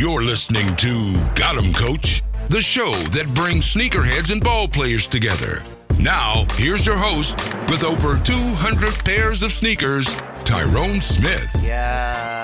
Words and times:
You're 0.00 0.22
listening 0.22 0.74
to 0.76 1.12
Got 1.34 1.58
'em 1.58 1.74
Coach, 1.74 2.22
the 2.48 2.62
show 2.62 2.90
that 3.12 3.30
brings 3.34 3.66
sneakerheads 3.74 4.32
and 4.32 4.42
ball 4.42 4.66
players 4.66 5.06
together. 5.06 5.62
Now, 5.98 6.46
here's 6.54 6.86
your 6.86 6.96
host 6.96 7.36
with 7.68 7.84
over 7.84 8.16
200 8.16 8.94
pairs 9.04 9.42
of 9.42 9.52
sneakers, 9.52 10.06
Tyrone 10.42 11.02
Smith. 11.02 11.54
Yeah. 11.62 12.40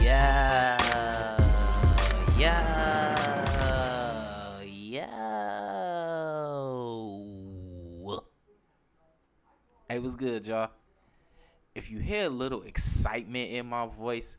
Yeah. 0.00 0.78
Yeah. 2.38 3.18
Yeah. 4.62 5.06
Hey, 9.88 9.98
what's 9.98 10.14
good, 10.14 10.46
y'all? 10.46 10.70
If 11.74 11.90
you 11.90 11.98
hear 11.98 12.26
a 12.26 12.30
little 12.30 12.62
excitement 12.62 13.50
in 13.50 13.66
my 13.66 13.86
voice, 13.86 14.36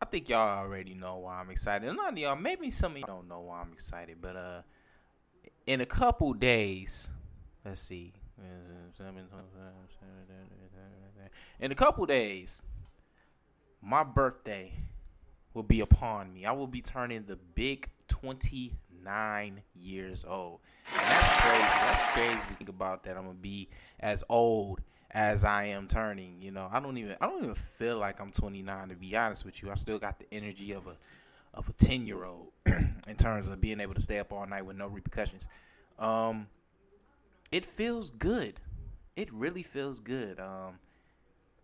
I 0.00 0.04
think 0.04 0.28
y'all 0.28 0.58
already 0.58 0.94
know 0.94 1.16
why 1.16 1.40
I'm 1.40 1.50
excited. 1.50 1.88
A 1.88 1.92
lot 1.92 2.12
of 2.12 2.18
y'all, 2.18 2.36
maybe 2.36 2.70
some 2.70 2.92
of 2.92 2.98
y'all 2.98 3.06
don't 3.06 3.28
know 3.28 3.40
why 3.40 3.60
I'm 3.60 3.72
excited, 3.72 4.18
but 4.20 4.36
uh, 4.36 4.62
in 5.66 5.80
a 5.80 5.86
couple 5.86 6.34
days, 6.34 7.08
let's 7.64 7.80
see, 7.80 8.12
in 11.58 11.72
a 11.72 11.74
couple 11.74 12.04
days, 12.04 12.62
my 13.80 14.04
birthday 14.04 14.72
will 15.54 15.62
be 15.62 15.80
upon 15.80 16.32
me. 16.32 16.44
I 16.44 16.52
will 16.52 16.66
be 16.66 16.82
turning 16.82 17.24
the 17.24 17.36
big 17.54 17.88
29 18.08 19.62
years 19.74 20.24
old. 20.28 20.60
That's 20.94 21.40
crazy. 21.40 21.62
That's 21.62 22.12
crazy 22.12 22.34
to 22.48 22.54
think 22.54 22.68
about 22.68 23.04
that. 23.04 23.16
I'm 23.16 23.24
gonna 23.24 23.34
be 23.34 23.68
as 24.00 24.22
old 24.28 24.80
as 25.16 25.44
I 25.44 25.64
am 25.64 25.88
turning. 25.88 26.36
You 26.42 26.50
know, 26.52 26.68
I 26.70 26.78
don't 26.78 26.98
even 26.98 27.16
I 27.20 27.26
don't 27.26 27.42
even 27.42 27.54
feel 27.54 27.96
like 27.96 28.20
I'm 28.20 28.30
29 28.30 28.90
to 28.90 28.94
be 28.94 29.16
honest 29.16 29.44
with 29.44 29.62
you. 29.62 29.70
I 29.70 29.74
still 29.74 29.98
got 29.98 30.18
the 30.18 30.26
energy 30.30 30.72
of 30.72 30.86
a 30.86 30.96
of 31.54 31.68
a 31.68 31.72
10 31.72 32.06
year 32.06 32.24
old 32.24 32.48
in 32.66 33.16
terms 33.16 33.48
of 33.48 33.60
being 33.60 33.80
able 33.80 33.94
to 33.94 34.00
stay 34.00 34.18
up 34.18 34.32
all 34.32 34.46
night 34.46 34.66
with 34.66 34.76
no 34.76 34.86
repercussions. 34.86 35.48
Um, 35.98 36.46
it 37.50 37.64
feels 37.64 38.10
good. 38.10 38.60
It 39.16 39.32
really 39.32 39.62
feels 39.62 39.98
good. 39.98 40.38
Um, 40.38 40.78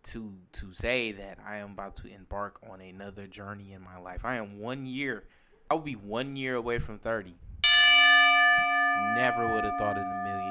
to 0.05 0.33
to 0.53 0.73
say 0.73 1.11
that 1.13 1.37
I 1.47 1.57
am 1.57 1.71
about 1.71 1.95
to 1.97 2.07
embark 2.07 2.59
on 2.69 2.81
another 2.81 3.27
journey 3.27 3.71
in 3.71 3.81
my 3.81 3.99
life. 3.99 4.25
I 4.25 4.35
am 4.35 4.59
one 4.59 4.85
year. 4.85 5.23
I 5.69 5.75
will 5.75 5.81
be 5.81 5.95
one 5.95 6.35
year 6.35 6.55
away 6.55 6.79
from 6.79 6.97
30. 6.99 7.35
Never 9.15 9.53
would 9.53 9.63
have 9.63 9.77
thought 9.77 9.95
in 9.95 10.03
a 10.03 10.23
million 10.25 10.42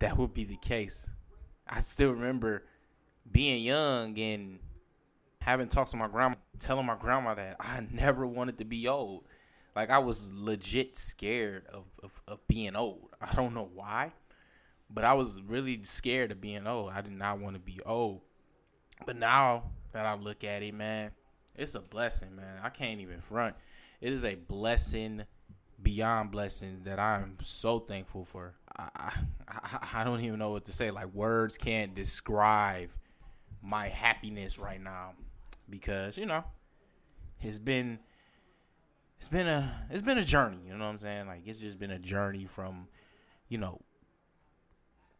that 0.00 0.16
would 0.16 0.34
be 0.34 0.44
the 0.44 0.56
case. 0.56 1.06
I 1.68 1.80
still 1.80 2.12
remember 2.12 2.64
being 3.30 3.62
young 3.62 4.18
and 4.18 4.58
having 5.40 5.68
talks 5.68 5.92
with 5.92 6.00
my 6.00 6.08
grandma, 6.08 6.36
telling 6.60 6.86
my 6.86 6.96
grandma 6.96 7.34
that 7.34 7.56
I 7.60 7.86
never 7.90 8.26
wanted 8.26 8.58
to 8.58 8.64
be 8.64 8.88
old. 8.88 9.24
Like 9.76 9.90
I 9.90 9.98
was 9.98 10.32
legit 10.32 10.98
scared 10.98 11.66
of, 11.72 11.84
of, 12.02 12.10
of 12.26 12.46
being 12.48 12.74
old. 12.74 13.10
I 13.20 13.34
don't 13.34 13.54
know 13.54 13.70
why, 13.74 14.12
but 14.90 15.04
I 15.04 15.14
was 15.14 15.40
really 15.42 15.82
scared 15.84 16.32
of 16.32 16.40
being 16.40 16.66
old. 16.66 16.92
I 16.92 17.00
did 17.00 17.12
not 17.12 17.38
want 17.38 17.54
to 17.54 17.60
be 17.60 17.78
old. 17.86 18.22
But 19.06 19.16
now 19.16 19.70
that 19.92 20.04
I 20.04 20.14
look 20.14 20.42
at 20.42 20.62
it, 20.62 20.74
man, 20.74 21.12
it's 21.54 21.74
a 21.74 21.80
blessing, 21.80 22.34
man. 22.34 22.60
I 22.62 22.70
can't 22.70 23.00
even 23.00 23.20
front. 23.20 23.54
It 24.00 24.12
is 24.12 24.24
a 24.24 24.34
blessing 24.34 25.24
beyond 25.80 26.30
blessings 26.30 26.82
that 26.82 26.98
I'm 26.98 27.36
so 27.40 27.78
thankful 27.78 28.24
for. 28.24 28.54
I, 28.76 29.12
I, 29.92 30.04
don't 30.04 30.20
even 30.20 30.38
know 30.38 30.50
what 30.50 30.64
to 30.66 30.72
say. 30.72 30.90
Like 30.90 31.14
words 31.14 31.56
can't 31.56 31.94
describe 31.94 32.90
my 33.62 33.88
happiness 33.88 34.58
right 34.58 34.80
now 34.80 35.12
because 35.68 36.16
you 36.16 36.26
know 36.26 36.44
it's 37.40 37.58
been 37.58 37.98
it's 39.18 39.28
been 39.28 39.48
a 39.48 39.86
it's 39.90 40.02
been 40.02 40.18
a 40.18 40.24
journey. 40.24 40.58
You 40.66 40.74
know 40.74 40.84
what 40.84 40.90
I'm 40.90 40.98
saying? 40.98 41.26
Like 41.26 41.42
it's 41.46 41.58
just 41.58 41.78
been 41.78 41.90
a 41.90 41.98
journey 41.98 42.46
from 42.46 42.88
you 43.48 43.58
know 43.58 43.80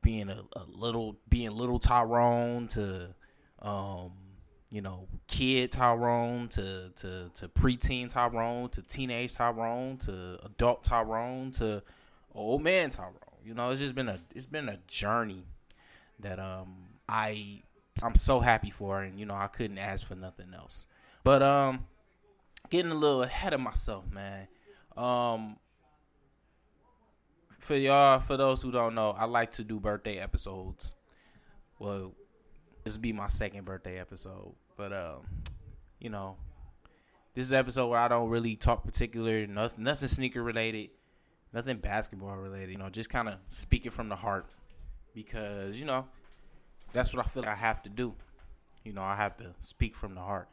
being 0.02 0.28
a, 0.28 0.42
a 0.54 0.64
little 0.68 1.16
being 1.28 1.52
little 1.52 1.78
Tyrone 1.78 2.68
to 2.68 3.14
um 3.60 4.12
you 4.70 4.82
know, 4.82 5.08
kid 5.26 5.72
Tyrone 5.72 6.48
to 6.48 6.90
to 6.96 7.30
to 7.34 7.48
preteen 7.48 8.08
Tyrone 8.08 8.68
to 8.70 8.82
teenage 8.82 9.34
Tyrone 9.34 9.96
to 9.98 10.38
adult 10.44 10.84
Tyrone 10.84 11.52
to 11.52 11.82
old 12.34 12.62
man 12.62 12.90
Tyrone. 12.90 13.14
You 13.48 13.54
know, 13.54 13.70
it's 13.70 13.80
just 13.80 13.94
been 13.94 14.10
a 14.10 14.20
it's 14.34 14.44
been 14.44 14.68
a 14.68 14.78
journey 14.86 15.46
that 16.20 16.38
um 16.38 16.74
I 17.08 17.62
I'm 18.02 18.14
so 18.14 18.40
happy 18.40 18.70
for 18.70 19.02
and 19.02 19.18
you 19.18 19.24
know, 19.24 19.34
I 19.34 19.46
couldn't 19.46 19.78
ask 19.78 20.06
for 20.06 20.14
nothing 20.14 20.52
else. 20.54 20.86
But 21.24 21.42
um 21.42 21.86
getting 22.68 22.90
a 22.90 22.94
little 22.94 23.22
ahead 23.22 23.54
of 23.54 23.60
myself, 23.60 24.04
man. 24.12 24.48
Um 24.98 25.56
for 27.58 27.74
y'all, 27.74 28.18
for 28.18 28.36
those 28.36 28.60
who 28.60 28.70
don't 28.70 28.94
know, 28.94 29.12
I 29.12 29.24
like 29.24 29.52
to 29.52 29.64
do 29.64 29.80
birthday 29.80 30.18
episodes. 30.18 30.94
Well, 31.78 32.12
this 32.84 32.96
will 32.96 33.00
be 33.00 33.14
my 33.14 33.28
second 33.28 33.64
birthday 33.64 33.98
episode. 33.98 34.54
But 34.76 34.92
um, 34.92 35.22
you 35.98 36.10
know, 36.10 36.36
this 37.34 37.46
is 37.46 37.50
an 37.50 37.56
episode 37.56 37.86
where 37.86 38.00
I 38.00 38.08
don't 38.08 38.28
really 38.28 38.56
talk 38.56 38.84
particular 38.84 39.46
nothing 39.46 39.84
nothing 39.84 40.08
sneaker 40.08 40.42
related, 40.42 40.90
nothing 41.52 41.78
basketball 41.78 42.36
related, 42.36 42.70
you 42.70 42.78
know, 42.78 42.88
just 42.88 43.10
kinda 43.10 43.40
speaking 43.48 43.90
from 43.90 44.08
the 44.08 44.16
heart. 44.16 44.46
Because, 45.14 45.76
you 45.76 45.84
know, 45.84 46.06
that's 46.92 47.12
what 47.12 47.24
I 47.24 47.28
feel 47.28 47.42
like 47.42 47.52
I 47.52 47.56
have 47.56 47.82
to 47.82 47.88
do. 47.88 48.14
You 48.84 48.92
know, 48.92 49.02
I 49.02 49.16
have 49.16 49.36
to 49.38 49.54
speak 49.58 49.96
from 49.96 50.14
the 50.14 50.20
heart. 50.20 50.48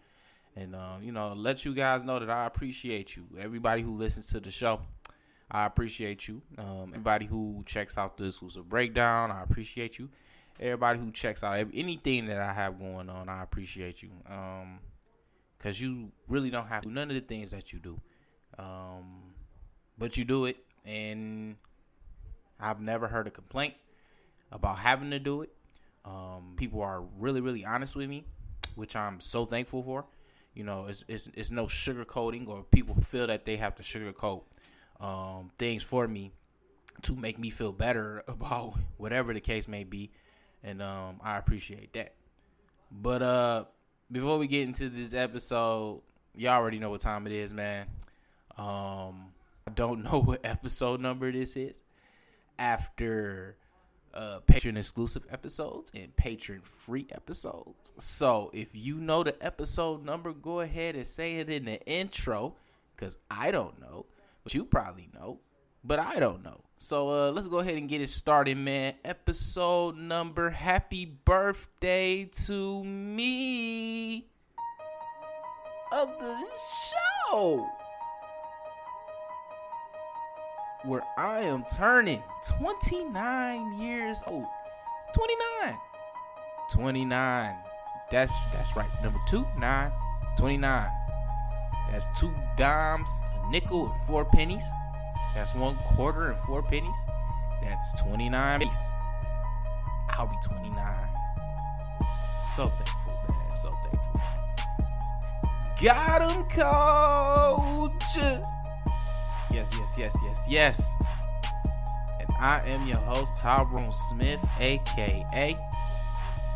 And 0.56 0.75
um, 0.75 1.03
you 1.03 1.12
know, 1.12 1.33
let 1.33 1.65
you 1.65 1.74
guys 1.74 2.03
know 2.03 2.18
that 2.19 2.30
I 2.30 2.45
appreciate 2.45 3.15
you. 3.15 3.25
Everybody 3.38 3.81
who 3.81 3.95
listens 3.95 4.27
to 4.27 4.39
the 4.39 4.51
show. 4.51 4.81
I 5.51 5.65
appreciate 5.65 6.27
you. 6.27 6.42
Um, 6.57 6.89
everybody 6.89 7.25
who 7.25 7.63
checks 7.65 7.97
out 7.97 8.18
this 8.18 8.42
was 8.42 8.56
a 8.56 8.63
breakdown. 8.63 9.31
I 9.31 9.44
appreciate 9.44 10.00
you 10.00 10.09
everybody 10.59 11.00
who 11.00 11.12
checks 11.12 11.44
out 11.44 11.68
anything 11.74 12.27
that 12.27 12.39
I 12.39 12.53
have 12.53 12.80
going 12.80 13.09
on, 13.09 13.30
I 13.30 13.44
appreciate 13.44 14.01
you. 14.01 14.12
Um, 14.30 14.80
cause 15.59 15.80
you 15.80 16.12
really 16.27 16.50
don't 16.50 16.68
have 16.68 16.86
none 16.86 17.09
of 17.09 17.15
the 17.15 17.21
things 17.21 17.51
that 17.51 17.74
you 17.74 17.80
do. 17.80 18.00
Um, 18.57 19.33
but 19.97 20.18
you 20.18 20.25
do 20.25 20.45
it, 20.45 20.57
and 20.85 21.55
I've 22.59 22.79
never 22.79 23.07
heard 23.07 23.27
a 23.27 23.31
complaint 23.31 23.73
about 24.51 24.79
having 24.79 25.11
to 25.11 25.19
do 25.19 25.41
it. 25.41 25.49
Um, 26.03 26.53
people 26.55 26.81
are 26.81 27.01
really, 27.19 27.41
really 27.41 27.65
honest 27.65 27.95
with 27.95 28.09
me, 28.09 28.25
which 28.75 28.95
I'm 28.95 29.19
so 29.19 29.45
thankful 29.45 29.81
for. 29.83 30.05
You 30.53 30.63
know, 30.63 30.85
it's 30.85 31.03
it's, 31.07 31.29
it's 31.33 31.51
no 31.51 31.65
sugarcoating, 31.65 32.47
or 32.47 32.63
people 32.63 32.95
feel 33.01 33.27
that 33.27 33.45
they 33.45 33.57
have 33.57 33.75
to 33.75 33.83
sugarcoat 33.83 34.43
um, 35.01 35.51
things 35.57 35.83
for 35.83 36.07
me 36.07 36.31
to 37.01 37.15
make 37.15 37.37
me 37.37 37.49
feel 37.49 37.71
better 37.71 38.23
about 38.27 38.75
whatever 38.97 39.33
the 39.33 39.41
case 39.41 39.67
may 39.67 39.83
be 39.83 40.11
and 40.65 40.81
um, 40.81 41.21
I 41.23 41.37
appreciate 41.37 41.93
that. 41.93 42.13
But 42.91 43.21
uh, 43.21 43.65
before 44.11 44.37
we 44.37 44.47
get 44.47 44.63
into 44.63 44.89
this 44.89 45.13
episode, 45.13 46.01
y'all 46.33 46.53
already 46.53 46.79
know 46.79 46.89
what 46.89 47.01
time 47.01 47.27
it 47.27 47.33
is, 47.33 47.53
man. 47.53 47.85
Um, 48.57 49.27
don't 49.75 50.04
know 50.04 50.19
what 50.25 50.42
episode 50.44 51.00
number 51.00 51.31
this 51.31 51.56
is. 51.56 51.81
After 52.57 53.57
uh, 54.13 54.39
patron 54.48 54.77
exclusive 54.77 55.24
episodes 55.30 55.92
and 55.94 56.16
patron 56.16 56.62
free 56.62 57.06
episodes. 57.12 57.92
So 57.98 58.50
if 58.54 58.74
you 58.74 58.95
know 58.95 59.24
the 59.24 59.36
episode 59.44 60.06
number, 60.06 60.31
go 60.31 60.62
ahead 60.62 60.95
and 60.95 61.06
say 61.06 61.36
it 61.36 61.50
in 61.50 61.66
the 61.66 61.81
intro 61.86 62.56
because 62.95 63.18
I 63.30 63.51
don't 63.51 63.80
know, 63.81 64.06
but 64.44 64.54
you 64.54 64.63
probably 64.63 65.10
know, 65.13 65.39
but 65.83 66.00
I 66.00 66.19
don't 66.19 66.44
know. 66.44 66.62
So 66.78 67.10
uh, 67.10 67.31
let's 67.31 67.48
go 67.48 67.60
ahead 67.60 67.78
and 67.78 67.89
get 67.89 68.01
it 68.01 68.10
started, 68.10 68.57
man. 68.57 68.95
Episode 69.04 69.98
number. 69.98 70.50
Happy 70.50 71.06
birthday 71.06 72.25
to 72.45 72.83
me 72.83 74.28
of 75.92 76.10
the 76.19 76.38
show 77.33 77.69
where 80.85 81.03
I 81.17 81.41
am 81.41 81.65
turning 81.75 82.23
29 82.59 83.79
years 83.79 84.23
old. 84.27 84.45
29. 85.13 85.77
29. 86.71 87.55
That's 88.11 88.33
that's 88.53 88.75
right. 88.75 88.89
Number 89.03 89.19
2, 89.27 89.45
9, 89.57 89.91
29. 90.37 90.89
That's 91.91 92.07
two 92.19 92.33
dimes, 92.57 93.09
a 93.43 93.49
nickel, 93.49 93.87
and 93.87 93.95
four 94.01 94.25
pennies. 94.25 94.69
That's 95.33 95.55
one 95.55 95.75
quarter 95.77 96.31
and 96.31 96.39
four 96.41 96.61
pennies. 96.61 96.97
That's 97.63 98.01
29 98.01 98.59
pennies. 98.59 98.91
I'll 100.09 100.27
be 100.27 100.35
29. 100.43 100.75
So 102.55 102.67
thankful, 102.67 103.13
man. 103.29 103.51
So 103.51 103.69
thankful. 103.69 104.21
Got 105.81 106.31
him, 106.31 106.43
coach. 106.45 108.17
Yes, 109.56 109.72
yes, 109.80 109.96
yes, 109.98 110.18
yes, 110.22 110.46
yes. 110.50 110.94
And 112.19 112.30
I 112.42 112.62
am 112.68 112.86
your 112.86 112.98
host, 112.98 113.42
Tyrone 113.42 113.90
Smith, 114.10 114.46
aka 114.60 115.57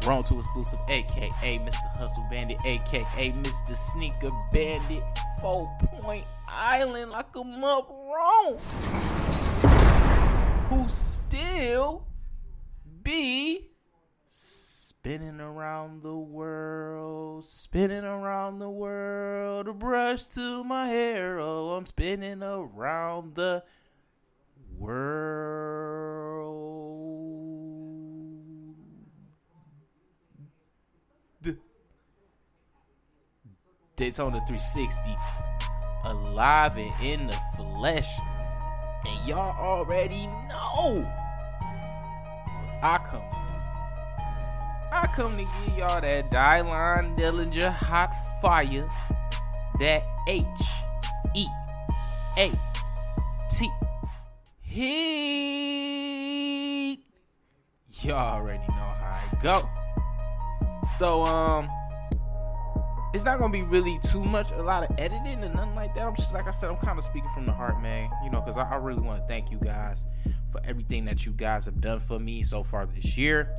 Wrong 0.06 0.22
to 0.25 0.38
Exclusive, 0.38 0.81
aka 0.90 1.60
Mr. 1.60 1.75
Hustle 1.98 2.28
Bandit, 2.30 2.60
aka 2.66 3.31
Mr. 3.31 3.78
Sneaker 3.78 4.31
Bandit, 4.51 5.01
Four 5.42 5.74
Point 6.01 6.25
Island, 6.50 7.12
lock 7.12 7.34
'em 7.38 7.63
up 7.63 7.90
wrong. 7.90 8.57
Who 10.68 10.90
still 10.90 12.06
be 13.01 13.72
spinning 15.01 15.40
around 15.40 16.04
the 16.04 16.13
world, 16.13 17.46
spinning 17.46 18.04
around 18.04 18.60
the 18.60 18.69
world. 18.69 19.69
A 19.69 19.74
brush 19.74 20.28
to 20.30 20.62
my 20.66 20.90
hair, 20.90 21.40
oh, 21.40 21.69
I'm 21.69 21.86
spinning 21.86 22.44
around 22.44 23.36
the 23.36 23.63
world. 24.78 25.16
Daytona 33.96 34.40
360, 34.48 35.16
alive 36.04 36.78
and 36.78 36.92
in 37.01 37.28
the 37.28 37.38
flesh. 37.57 38.10
And 39.06 39.28
y'all 39.28 39.57
already 39.57 40.28
know 40.28 41.06
I 42.81 42.98
come 43.10 43.38
I 44.91 45.06
come 45.07 45.38
to 45.38 45.44
give 45.44 45.77
y'all 45.77 46.01
that 46.01 46.31
Dylon 46.31 47.15
Dillinger 47.18 47.71
hot 47.71 48.12
fire, 48.41 48.89
that 49.80 50.03
H 50.27 50.45
E 51.36 51.45
A 52.38 52.51
T 53.51 53.69
heat. 54.62 54.89
Y'all 58.01 58.36
already 58.36 58.63
know 58.68 58.74
how 58.74 59.19
I 59.21 59.38
go. 59.44 59.69
So 60.97 61.24
um, 61.25 61.69
it's 63.13 63.24
not 63.24 63.39
gonna 63.39 63.53
be 63.53 63.62
really 63.62 64.00
too 64.01 64.24
much, 64.24 64.51
a 64.51 64.63
lot 64.63 64.89
of 64.89 65.00
editing 65.00 65.44
and 65.44 65.53
nothing 65.53 65.75
like 65.75 65.94
that. 65.95 66.07
I'm 66.07 66.15
just 66.15 66.33
like 66.33 66.47
I 66.47 66.51
said, 66.51 66.71
I'm 66.71 66.77
kind 66.77 66.97
of 66.97 67.06
speaking 67.06 67.30
from 67.36 67.45
the 67.45 67.53
heart, 67.53 67.80
man. 67.80 68.09
You 68.24 68.31
know, 68.31 68.41
because 68.41 68.57
I, 68.57 68.63
I 68.63 68.77
really 68.77 69.01
want 69.01 69.21
to 69.21 69.27
thank 69.27 69.51
you 69.51 69.59
guys 69.59 70.03
for 70.51 70.59
everything 70.63 71.06
that 71.06 71.27
you 71.27 71.31
guys 71.31 71.65
have 71.65 71.80
done 71.80 72.00
for 72.00 72.18
me 72.18 72.41
so 72.41 72.63
far 72.63 72.88
this 72.88 73.19
year 73.19 73.53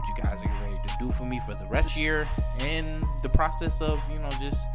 what 0.00 0.08
you 0.08 0.22
guys 0.22 0.42
are 0.42 0.62
ready 0.62 0.80
to 0.86 0.94
do 0.98 1.10
for 1.10 1.24
me 1.24 1.40
for 1.40 1.54
the 1.54 1.66
rest 1.66 1.90
of 1.90 1.94
the 1.94 2.00
year 2.00 2.26
and 2.60 3.04
the 3.22 3.28
process 3.28 3.80
of 3.80 4.00
you 4.10 4.18
know 4.18 4.30
just 4.40 4.66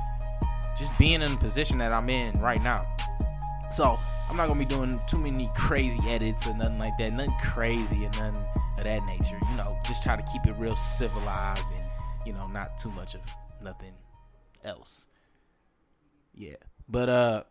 just 0.77 0.97
being 0.99 1.21
in 1.21 1.31
the 1.31 1.37
position 1.37 1.77
that 1.79 1.91
I'm 1.91 2.09
in 2.09 2.37
right 2.39 2.61
now. 2.61 2.85
So 3.71 3.97
I'm 4.29 4.35
not 4.35 4.47
gonna 4.47 4.59
be 4.59 4.65
doing 4.65 4.99
too 5.07 5.17
many 5.17 5.49
crazy 5.55 5.99
edits 6.09 6.45
or 6.47 6.55
nothing 6.57 6.79
like 6.79 6.93
that, 6.99 7.13
nothing 7.13 7.33
crazy 7.41 8.03
and 8.03 8.15
nothing 8.17 8.41
of 8.77 8.83
that 8.83 9.01
nature. 9.05 9.39
You 9.49 9.57
know, 9.57 9.77
just 9.85 10.03
try 10.03 10.15
to 10.15 10.23
keep 10.31 10.45
it 10.45 10.55
real 10.57 10.75
civilized 10.75 11.63
and 11.75 12.27
you 12.27 12.33
know 12.33 12.47
not 12.47 12.77
too 12.77 12.91
much 12.91 13.15
of 13.15 13.21
nothing 13.63 13.93
else. 14.63 15.07
Yeah, 16.33 16.57
but 16.87 17.09
uh, 17.09 17.43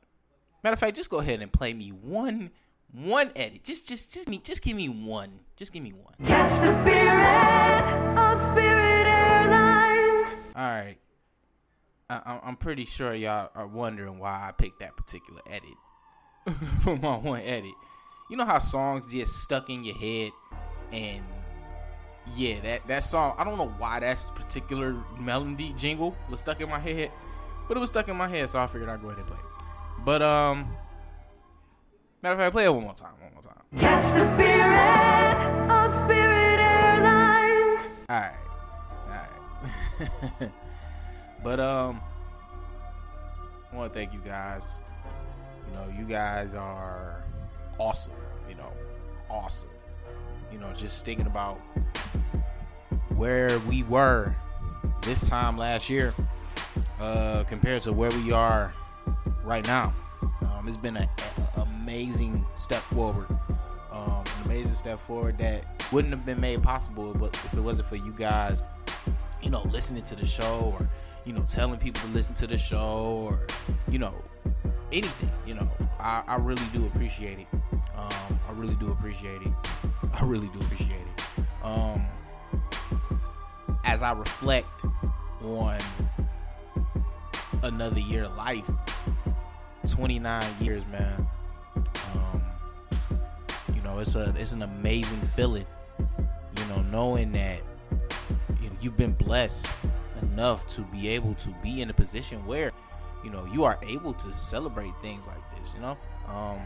matter 0.63 0.75
of 0.75 0.79
fact, 0.79 0.97
just 0.97 1.11
go 1.11 1.19
ahead 1.19 1.43
and 1.43 1.53
play 1.53 1.75
me 1.75 1.89
one 1.89 2.51
one 2.95 3.33
edit. 3.35 3.65
Just 3.65 3.89
just 3.89 4.13
just 4.13 4.29
me 4.29 4.39
just 4.39 4.63
give 4.63 4.77
me 4.77 4.89
one. 4.89 5.41
Just 5.57 5.73
give 5.73 5.83
me 5.83 5.93
one. 5.93 6.15
Catch 6.27 6.51
the 6.61 6.81
spirit 6.83 8.19
of 8.19 8.53
Spirit 8.53 9.07
Airlines. 9.07 10.35
All 10.57 10.63
right. 10.63 10.97
I, 12.11 12.39
I'm 12.45 12.57
pretty 12.57 12.85
sure 12.85 13.15
y'all 13.15 13.51
are 13.55 13.67
wondering 13.67 14.19
why 14.19 14.47
I 14.49 14.53
picked 14.53 14.81
that 14.81 14.97
particular 14.97 15.41
edit 15.51 15.75
for 16.83 16.97
my 16.97 17.17
one 17.17 17.41
edit. 17.41 17.73
You 18.31 18.37
know 18.37 18.45
how 18.45 18.59
songs 18.59 19.07
get 19.07 19.27
stuck 19.27 19.71
in 19.71 19.85
your 19.85 19.97
head, 19.97 20.33
and 20.93 21.25
yeah, 22.37 22.61
that 22.61 22.87
that 22.87 23.05
song. 23.05 23.35
I 23.39 23.45
don't 23.45 23.59
know 23.59 23.75
why 23.79 24.01
that 24.01 24.19
particular 24.35 25.03
melody 25.19 25.75
jingle 25.77 26.15
was 26.31 26.41
stuck 26.41 26.61
in 26.61 26.69
my 26.69 26.79
head, 26.79 27.11
but 27.67 27.77
it 27.77 27.81
was 27.81 27.89
stuck 27.89 28.09
in 28.09 28.17
my 28.17 28.29
head, 28.29 28.49
so 28.51 28.61
I 28.61 28.67
figured 28.67 28.89
I'd 28.89 29.03
go 29.03 29.09
ahead 29.09 29.19
and 29.19 29.27
play 29.27 29.39
it. 29.39 30.05
But 30.05 30.23
um, 30.23 30.69
matter 32.25 32.37
of 32.37 32.41
fact, 32.41 32.53
play 32.55 32.65
it 32.65 32.71
one 32.71 32.83
more 32.83 32.95
time. 32.95 33.13
One 33.21 33.35
more 33.35 33.43
time. 33.43 33.63
Catch 33.79 34.15
the 34.15 34.35
spirit 34.35 35.71
of 35.71 35.93
Spirit 36.05 36.59
Airlines. 36.59 37.89
All 38.09 38.17
right, 38.17 38.35
all 39.11 40.41
right. 40.41 40.51
but 41.45 41.61
um, 41.61 42.01
I 43.71 43.77
want 43.77 43.93
to 43.93 43.99
thank 43.99 44.15
you 44.15 44.21
guys. 44.25 44.81
You 45.69 45.75
know, 45.75 45.99
you 45.99 46.07
guys 46.07 46.55
are 46.55 47.23
awesome. 47.79 48.15
You 48.49 48.55
know, 48.55 48.73
awesome. 49.29 49.69
You 50.51 50.59
know, 50.59 50.73
just 50.73 51.05
thinking 51.05 51.27
about 51.27 51.61
where 53.17 53.59
we 53.61 53.83
were 53.83 54.35
this 55.03 55.29
time 55.29 55.59
last 55.59 55.91
year 55.91 56.15
uh, 57.01 57.45
compared 57.45 57.83
to 57.83 57.93
where 57.93 58.11
we 58.13 58.33
are 58.33 58.73
right 59.45 59.67
now. 59.67 59.93
Um, 60.43 60.65
it's 60.67 60.77
been 60.77 60.97
an 60.97 61.09
amazing 61.57 62.45
step 62.55 62.83
forward. 62.83 63.27
Um, 63.93 64.25
an 64.25 64.45
amazing 64.45 64.75
step 64.75 64.99
forward 64.99 65.39
that 65.39 65.65
wouldn't 65.93 66.13
have 66.13 66.27
been 66.27 66.41
made 66.41 66.63
possible 66.63 67.15
but 67.15 67.35
if 67.45 67.55
it 67.55 67.61
wasn't 67.61 67.87
for 67.87 67.97
you 67.97 68.13
guys, 68.13 68.63
you 69.43 69.51
know, 69.51 69.63
listening 69.63 70.03
to 70.05 70.17
the 70.17 70.27
show 70.27 70.75
or, 70.79 70.89
you 71.25 71.33
know, 71.33 71.43
telling 71.43 71.79
people 71.79 72.01
to 72.03 72.09
listen 72.09 72.35
to 72.37 72.47
the 72.47 72.59
show 72.59 73.29
or, 73.29 73.47
you 73.89 73.99
know, 73.99 74.15
anything, 74.91 75.31
you 75.47 75.55
know, 75.55 75.69
I, 76.01 76.23
I 76.27 76.37
really 76.37 76.67
do 76.73 76.87
appreciate 76.87 77.39
it. 77.39 77.47
Um, 77.97 78.41
I 78.49 78.53
really 78.53 78.75
do 78.77 78.91
appreciate 78.91 79.43
it. 79.43 79.53
I 80.13 80.25
really 80.25 80.49
do 80.49 80.61
appreciate 80.61 81.01
it. 81.01 81.45
Um, 81.65 82.05
as 83.85 84.03
I 84.03 84.13
reflect 84.13 84.85
on 85.43 85.79
another 87.63 88.01
year 88.01 88.25
of 88.25 88.37
life, 88.37 88.69
29 89.87 90.45
years, 90.61 90.87
man. 90.87 91.29
Um, 92.15 92.43
you 93.75 93.81
know, 93.83 93.99
it's 93.99 94.15
a 94.15 94.35
it's 94.37 94.53
an 94.53 94.63
amazing 94.63 95.21
feeling. 95.23 95.67
You 95.99 96.65
know, 96.69 96.83
knowing 96.83 97.33
that 97.33 97.61
you 98.61 98.69
know 98.69 98.77
you've 98.81 98.97
been 98.97 99.13
blessed 99.13 99.69
enough 100.23 100.67
to 100.69 100.83
be 100.83 101.09
able 101.09 101.35
to 101.35 101.51
be 101.63 101.83
in 101.83 101.91
a 101.91 101.93
position 101.93 102.45
where 102.47 102.71
you 103.23 103.31
know 103.31 103.47
you 103.53 103.65
are 103.65 103.79
able 103.83 104.15
to 104.15 104.33
celebrate 104.33 104.93
things 105.03 105.27
like 105.27 105.43
this. 105.59 105.75
You 105.75 105.81
know, 105.81 105.97
um, 106.29 106.59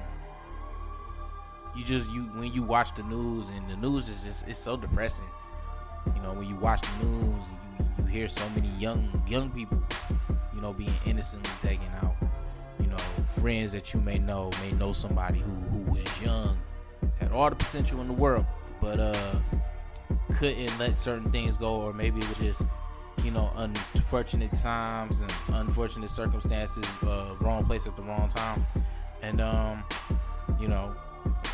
you 1.76 1.84
just 1.84 2.10
you 2.12 2.22
when 2.34 2.52
you 2.52 2.62
watch 2.62 2.94
the 2.94 3.02
news 3.04 3.48
and 3.48 3.68
the 3.68 3.76
news 3.76 4.08
is 4.08 4.24
just 4.24 4.48
it's 4.48 4.58
so 4.58 4.76
depressing. 4.76 5.26
You 6.14 6.22
know, 6.22 6.32
when 6.32 6.48
you 6.48 6.56
watch 6.56 6.82
the 6.82 7.04
news, 7.04 7.44
you 7.78 7.86
you 7.98 8.04
hear 8.04 8.28
so 8.28 8.48
many 8.50 8.70
young 8.78 9.22
young 9.26 9.50
people, 9.50 9.82
you 10.54 10.60
know, 10.60 10.72
being 10.72 10.94
innocently 11.04 11.50
taken 11.60 11.88
out. 12.02 12.14
You 12.80 12.86
know, 12.86 12.96
friends 13.26 13.72
that 13.72 13.92
you 13.92 14.00
may 14.00 14.18
know 14.18 14.50
may 14.60 14.72
know 14.72 14.92
somebody 14.92 15.38
who 15.40 15.52
who 15.52 15.90
was 15.90 16.22
young, 16.22 16.58
had 17.18 17.32
all 17.32 17.50
the 17.50 17.56
potential 17.56 18.00
in 18.00 18.08
the 18.08 18.14
world, 18.14 18.46
but 18.80 19.00
uh, 19.00 19.34
couldn't 20.34 20.78
let 20.78 20.98
certain 20.98 21.30
things 21.30 21.56
go, 21.58 21.74
or 21.82 21.92
maybe 21.92 22.20
it 22.20 22.28
was 22.28 22.38
just 22.38 22.64
you 23.24 23.30
know 23.30 23.50
unfortunate 23.56 24.54
times 24.54 25.20
and 25.20 25.32
unfortunate 25.48 26.10
circumstances, 26.10 26.84
uh, 27.02 27.34
wrong 27.40 27.64
place 27.64 27.86
at 27.86 27.96
the 27.96 28.02
wrong 28.02 28.28
time, 28.28 28.64
and 29.22 29.40
um, 29.40 29.82
you 30.60 30.68
know, 30.68 30.94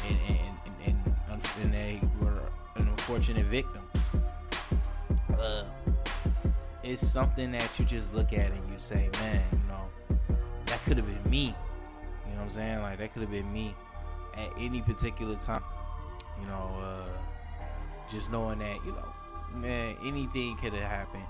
and 0.09 0.19
and, 0.29 0.57
and, 0.87 1.15
and, 1.31 1.51
and 1.63 1.75
they 1.75 2.01
were 2.21 2.41
an 2.77 2.89
unfortunate 2.89 3.47
victim. 3.47 3.83
Uh, 5.39 5.65
it's 6.83 7.07
something 7.07 7.53
that 7.53 7.79
you 7.79 7.85
just 7.85 8.15
look 8.15 8.33
at 8.33 8.51
and 8.51 8.71
you 8.71 8.77
say, 8.79 9.09
man, 9.21 9.45
could 10.85 10.97
have 10.97 11.07
been 11.07 11.31
me. 11.31 11.47
You 11.47 12.33
know 12.33 12.37
what 12.37 12.43
I'm 12.43 12.51
saying? 12.51 12.83
Like 12.83 12.99
that 12.99 13.13
could 13.13 13.23
have 13.23 13.31
been 13.31 13.53
me 13.53 13.75
at 14.37 14.49
any 14.59 14.81
particular 14.83 15.37
time. 15.37 15.63
You 16.41 16.47
know, 16.47 16.71
uh, 16.83 18.11
just 18.11 18.31
knowing 18.31 18.59
that, 18.59 18.77
you 18.85 18.93
know, 18.93 19.09
man, 19.55 19.97
anything 20.05 20.57
could 20.57 20.73
have 20.73 20.91
happened 20.91 21.25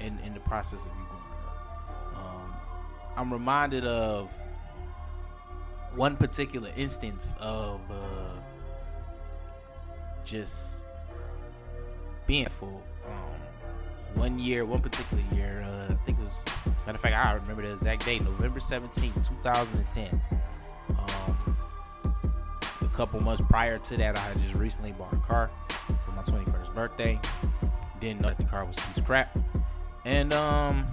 in 0.00 0.18
in 0.20 0.34
the 0.34 0.40
process 0.40 0.86
of 0.86 0.92
you 0.92 1.06
growing 1.08 1.22
up. 1.46 2.16
Um, 2.16 2.54
I'm 3.16 3.32
reminded 3.32 3.86
of 3.86 4.32
one 5.94 6.16
particular 6.16 6.70
instance 6.76 7.36
of 7.40 7.80
uh, 7.90 8.40
just 10.24 10.82
being 12.26 12.46
full. 12.46 12.82
Um, 13.06 13.40
one 14.14 14.38
year, 14.38 14.64
one 14.64 14.80
particular 14.80 15.22
year, 15.32 15.62
uh, 15.62 15.92
I 15.92 15.96
think 16.04 16.18
it 16.18 16.24
was, 16.24 16.44
matter 16.86 16.96
of 16.96 17.00
fact, 17.00 17.14
I 17.14 17.32
remember 17.32 17.62
the 17.62 17.72
exact 17.72 18.04
date, 18.04 18.22
November 18.22 18.60
17, 18.60 19.12
2010. 19.12 20.20
Um, 20.90 21.56
a 22.82 22.88
couple 22.88 23.20
months 23.20 23.42
prior 23.48 23.78
to 23.78 23.96
that, 23.96 24.16
I 24.16 24.20
had 24.20 24.38
just 24.40 24.54
recently 24.54 24.92
bought 24.92 25.12
a 25.12 25.18
car 25.18 25.50
for 26.04 26.12
my 26.12 26.22
21st 26.22 26.74
birthday. 26.74 27.20
Didn't 28.00 28.20
know 28.20 28.28
that 28.28 28.38
the 28.38 28.44
car 28.44 28.64
was 28.64 28.76
piece 28.76 29.00
crap. 29.00 29.36
And, 30.04 30.32
um, 30.34 30.86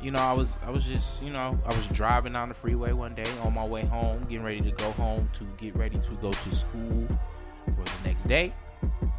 you 0.00 0.10
know, 0.10 0.18
I 0.18 0.32
was 0.32 0.58
I 0.64 0.70
was 0.70 0.84
just, 0.84 1.22
you 1.22 1.30
know, 1.30 1.58
I 1.64 1.74
was 1.74 1.86
driving 1.88 2.34
down 2.34 2.48
the 2.48 2.54
freeway 2.54 2.92
one 2.92 3.14
day 3.14 3.26
on 3.42 3.54
my 3.54 3.64
way 3.64 3.84
home, 3.84 4.26
getting 4.28 4.44
ready 4.44 4.60
to 4.60 4.70
go 4.70 4.92
home 4.92 5.30
to 5.34 5.44
get 5.56 5.74
ready 5.74 5.98
to 5.98 6.14
go 6.16 6.32
to 6.32 6.52
school 6.52 7.06
for 7.64 7.84
the 7.84 8.08
next 8.08 8.24
day. 8.24 8.52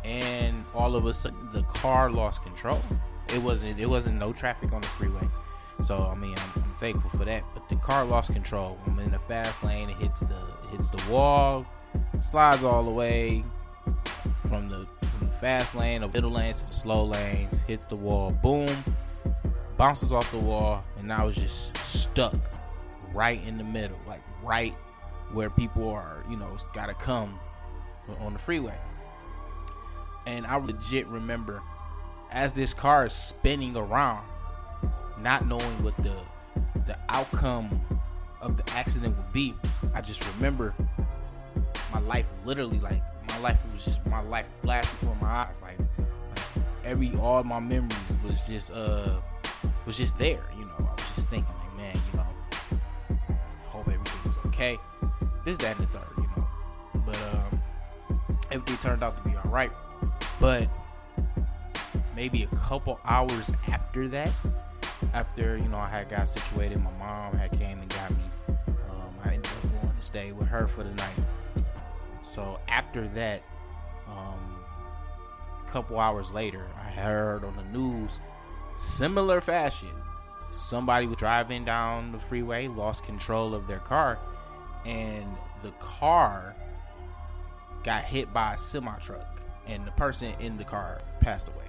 And 0.06 0.63
all 0.74 0.96
of 0.96 1.06
a 1.06 1.13
sudden 1.13 1.50
the 1.51 1.63
car 1.63 2.12
lost 2.12 2.44
control. 2.44 2.82
It 3.34 3.42
wasn't 3.42 3.80
it 3.80 3.89
wasn't 3.89 4.18
no 4.18 4.32
traffic 4.32 4.72
on 4.72 4.82
the 4.82 4.88
freeway. 4.88 5.27
So 5.82 6.10
I 6.12 6.16
mean 6.16 6.36
I'm, 6.38 6.64
I'm 6.64 6.76
thankful 6.80 7.10
for 7.10 7.26
that. 7.26 7.44
But 7.54 7.70
the 7.70 7.76
car 7.76 8.06
lost 8.06 8.34
control. 8.34 8.78
I'm 8.86 9.00
in 9.00 9.12
the 9.12 9.20
fast 9.20 9.64
lane, 9.64 9.90
it 9.90 9.98
hits 9.98 10.22
the 10.22 10.36
it 10.64 10.70
hits 10.72 10.90
the 10.90 11.12
wall, 11.12 11.66
slides 12.20 12.64
all 12.64 12.84
the 12.84 12.92
way 12.92 13.44
from 14.48 14.70
the 14.70 14.88
from 15.18 15.28
the 15.28 15.34
fast 15.34 15.76
lane, 15.76 16.02
the 16.02 16.08
middle 16.08 16.32
lanes 16.32 16.62
to 16.62 16.68
the 16.68 16.74
slow 16.74 17.04
lanes, 17.06 17.62
hits 17.64 17.86
the 17.86 17.96
wall, 17.96 18.32
boom, 18.32 18.70
bounces 19.78 20.12
off 20.12 20.30
the 20.32 20.38
wall, 20.38 20.84
and 20.98 21.08
now 21.08 21.28
it's 21.28 21.40
just 21.40 21.76
stuck 21.78 22.36
right 23.14 23.44
in 23.46 23.58
the 23.58 23.64
middle, 23.64 24.00
like 24.08 24.22
right 24.44 24.76
where 25.32 25.50
people 25.50 25.90
are, 25.90 26.24
you 26.30 26.38
know, 26.38 26.56
gotta 26.74 26.94
come 26.94 27.40
on 28.20 28.34
the 28.34 28.40
freeway. 28.40 28.78
And 30.26 30.46
I 30.46 30.58
legit 30.58 31.08
remember 31.08 31.62
as 32.32 32.54
this 32.54 32.74
car 32.74 33.06
is 33.06 33.14
spinning 33.14 33.76
around, 33.76 34.26
not 35.22 35.48
knowing 35.48 35.84
what 35.84 35.96
the 35.98 36.16
the 36.86 36.98
outcome 37.10 37.82
of 38.42 38.58
the 38.58 38.72
accident 38.74 39.16
would 39.18 39.34
be. 39.34 39.54
I 39.94 40.02
just 40.02 40.26
remember 40.36 40.74
my 41.92 42.00
life 42.02 42.26
literally 42.46 42.80
like 42.80 43.02
my 43.28 43.38
life 43.40 43.60
was 43.74 43.86
just 43.86 44.06
my 44.06 44.22
life 44.22 44.48
flashed 44.48 44.92
before 44.92 45.16
my 45.16 45.28
eyes. 45.28 45.62
Like, 45.62 45.80
like 45.80 46.66
every 46.84 47.14
all 47.18 47.44
my 47.44 47.60
memories 47.60 47.98
was 48.24 48.42
just 48.42 48.72
uh 48.72 49.20
was 49.86 49.98
just 49.98 50.18
there 50.18 50.44
you 50.58 50.66
know? 50.66 50.76
I 50.80 50.94
was 50.94 51.12
just 51.16 51.30
thinking 51.30 51.54
like 51.62 51.78
man 51.78 51.96
you 52.12 52.18
know 52.18 53.20
hope 53.66 53.88
everything 53.88 54.32
is 54.32 54.38
okay. 54.48 54.78
This 55.46 55.58
that 55.60 55.78
and 55.78 55.88
the 55.88 55.92
third 55.92 56.08
you 56.18 56.30
know? 56.36 56.48
But 57.06 57.22
um 57.34 57.62
everything 58.52 58.78
turned 58.78 59.04
out 59.04 59.22
to 59.24 59.30
be 59.30 59.36
all 59.36 59.52
right. 59.52 59.72
But 60.40 60.70
maybe 62.16 62.44
a 62.44 62.56
couple 62.58 63.00
hours 63.06 63.52
after 63.68 64.08
that 64.08 64.32
after 65.13 65.58
you 65.58 65.70
know 65.70 65.77
i 65.77 65.88
had 65.88 66.10
got 66.10 66.27
situated 66.27 66.82
my 66.82 66.92
mom 67.00 67.36
had 67.38 67.51
came 67.58 67.80
and 67.80 67.89
got 67.89 68.10
me. 68.12 68.24
Um, 68.48 69.13
i 69.24 69.34
ended 69.34 69.51
up 69.63 69.82
going 69.82 69.96
to 69.96 70.04
stay 70.04 70.32
with 70.32 70.48
her 70.48 70.68
for 70.68 70.84
the 70.84 70.94
night. 70.94 71.16
So 72.24 72.60
after 72.68 73.08
that, 73.10 73.42
um, 74.08 74.58
a 75.66 75.70
couple 75.70 76.00
hours 76.00 76.32
later, 76.32 76.68
I 76.77 76.89
heard 76.89 77.44
on 77.44 77.56
the 77.56 77.63
news, 77.77 78.20
similar 78.75 79.42
fashion, 79.42 79.89
somebody 80.51 81.08
was 81.08 81.18
driving 81.18 81.66
down 81.66 82.12
the 82.12 82.20
freeway, 82.20 82.68
lost 82.68 83.04
control 83.04 83.54
of 83.54 83.68
their 83.68 83.80
car, 83.80 84.20
and 84.86 85.25
the 85.63 85.72
car 85.80 86.56
got 87.84 88.04
hit 88.04 88.34
by 88.34 88.56
a 88.56 88.58
semi 88.58 88.96
truck, 89.00 89.42
and 89.68 89.86
the 89.86 89.92
person 89.92 90.34
in 90.39 90.58
the 90.58 90.63
car 90.63 91.01
passed 91.20 91.48
away. 91.48 91.66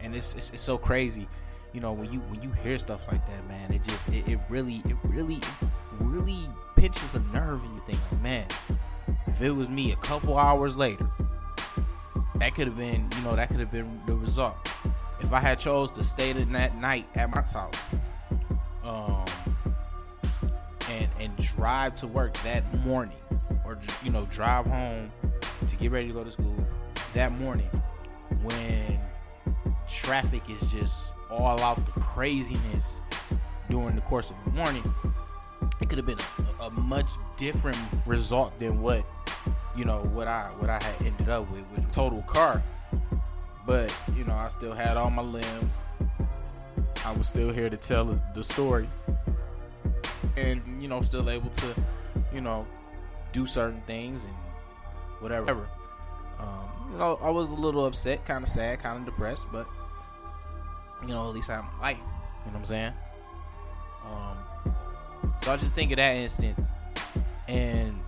And 0.00 0.14
it's, 0.14 0.34
it's, 0.34 0.50
it's 0.50 0.62
so 0.62 0.78
crazy, 0.78 1.28
you 1.72 1.80
know, 1.80 1.92
when 1.92 2.12
you 2.12 2.20
when 2.20 2.42
you 2.42 2.50
hear 2.62 2.78
stuff 2.78 3.06
like 3.08 3.26
that, 3.26 3.48
man. 3.48 3.72
It 3.72 3.82
just 3.82 4.08
it, 4.08 4.28
it 4.28 4.38
really 4.48 4.82
it 4.84 4.96
really 5.04 5.40
really 6.00 6.48
pinches 6.76 7.14
a 7.14 7.20
nerve, 7.32 7.62
and 7.64 7.74
you 7.74 7.82
think, 7.86 7.98
like, 8.10 8.22
man, 8.22 8.46
if 9.26 9.40
it 9.40 9.50
was 9.50 9.68
me 9.68 9.92
a 9.92 9.96
couple 9.96 10.36
hours 10.36 10.76
later, 10.76 11.08
that 12.36 12.54
could 12.54 12.66
have 12.66 12.76
been, 12.76 13.08
you 13.16 13.22
know, 13.22 13.36
that 13.36 13.48
could 13.48 13.60
have 13.60 13.70
been 13.70 14.00
the 14.06 14.14
result. 14.14 14.56
If 15.20 15.32
I 15.32 15.40
had 15.40 15.58
chose 15.58 15.90
to 15.92 16.04
stay 16.04 16.32
the 16.32 16.44
that 16.46 16.76
night 16.76 17.06
at 17.14 17.30
my 17.30 17.40
house, 17.40 17.82
um, 18.84 19.24
and 20.90 21.08
and 21.20 21.36
drive 21.36 21.94
to 21.96 22.06
work 22.06 22.34
that 22.42 22.62
morning, 22.84 23.18
or 23.64 23.78
you 24.02 24.10
know, 24.10 24.26
drive 24.26 24.66
home 24.66 25.10
to 25.66 25.76
get 25.76 25.90
ready 25.90 26.08
to 26.08 26.12
go 26.12 26.24
to 26.24 26.30
school 26.30 26.66
that 27.14 27.32
morning, 27.32 27.70
when 28.42 29.00
traffic 29.92 30.48
is 30.50 30.72
just 30.72 31.12
all 31.30 31.60
out 31.60 31.84
the 31.86 32.00
craziness 32.00 33.00
during 33.70 33.94
the 33.94 34.00
course 34.02 34.30
of 34.30 34.36
the 34.44 34.50
morning, 34.50 34.94
it 35.80 35.88
could 35.88 35.98
have 35.98 36.06
been 36.06 36.18
a, 36.60 36.64
a, 36.64 36.70
much 36.70 37.08
different 37.36 37.78
result 38.06 38.58
than 38.58 38.80
what 38.82 39.04
you 39.76 39.84
know 39.84 40.00
what 40.12 40.28
I 40.28 40.50
what 40.58 40.68
I 40.68 40.82
had 40.82 41.02
ended 41.02 41.28
up 41.28 41.50
with, 41.50 41.62
which 41.66 41.90
total 41.90 42.22
car. 42.22 42.62
But 43.66 43.94
you 44.14 44.24
know, 44.24 44.34
I 44.34 44.48
still 44.48 44.74
had 44.74 44.96
all 44.96 45.10
my 45.10 45.22
limbs. 45.22 45.82
I 47.04 47.12
was 47.12 47.26
still 47.26 47.50
here 47.50 47.70
to 47.70 47.76
tell 47.76 48.20
the 48.34 48.44
story, 48.44 48.88
and 50.36 50.82
you 50.82 50.88
know, 50.88 51.00
still 51.02 51.28
able 51.30 51.50
to, 51.50 51.74
you 52.32 52.40
know, 52.40 52.66
do 53.32 53.46
certain 53.46 53.82
things 53.86 54.24
and 54.24 54.34
whatever. 55.20 55.68
Um, 56.38 56.90
you 56.92 56.98
know, 56.98 57.18
I 57.22 57.30
was 57.30 57.50
a 57.50 57.54
little 57.54 57.86
upset, 57.86 58.24
kind 58.24 58.42
of 58.42 58.48
sad, 58.48 58.80
kind 58.80 58.98
of 58.98 59.04
depressed, 59.04 59.48
but 59.52 59.66
you 61.02 61.08
know, 61.08 61.28
at 61.28 61.34
least 61.34 61.50
I 61.50 61.56
have 61.56 61.64
my 61.76 61.80
life. 61.80 61.98
You 61.98 62.52
know 62.52 62.52
what 62.52 62.58
I'm 62.58 62.64
saying? 62.64 62.92
Um, 64.04 64.74
so 65.42 65.52
I 65.52 65.56
just 65.56 65.74
think 65.74 65.92
of 65.92 65.96
that 65.96 66.16
instance, 66.16 66.68
and 67.48 67.98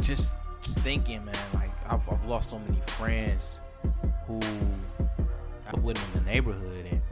just 0.00 0.38
just 0.62 0.80
thinking, 0.80 1.24
man, 1.24 1.34
like 1.54 1.70
I've, 1.86 2.08
I've 2.08 2.24
lost 2.24 2.50
so 2.50 2.58
many 2.58 2.80
friends 2.86 3.60
who 4.26 4.40
I 5.66 5.78
with 5.80 5.98
in 6.14 6.24
the 6.24 6.30
neighborhood, 6.30 6.86
and 6.90 7.02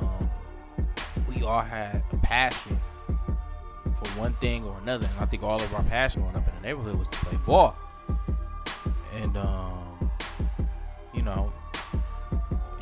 um, 0.00 0.30
we 1.28 1.42
all 1.42 1.60
had 1.62 2.02
a 2.12 2.16
passion 2.18 2.80
for 3.06 4.08
one 4.18 4.34
thing 4.34 4.64
or 4.64 4.78
another. 4.82 5.06
And 5.06 5.20
I 5.20 5.26
think 5.26 5.42
all 5.42 5.60
of 5.60 5.74
our 5.74 5.82
passion 5.84 6.22
growing 6.22 6.36
up 6.36 6.48
in 6.48 6.54
the 6.54 6.60
neighborhood 6.60 6.98
was 6.98 7.08
to 7.08 7.18
play 7.18 7.38
ball, 7.44 7.76
and 9.14 9.36
um, 9.36 10.10
you 11.12 11.22
know, 11.22 11.52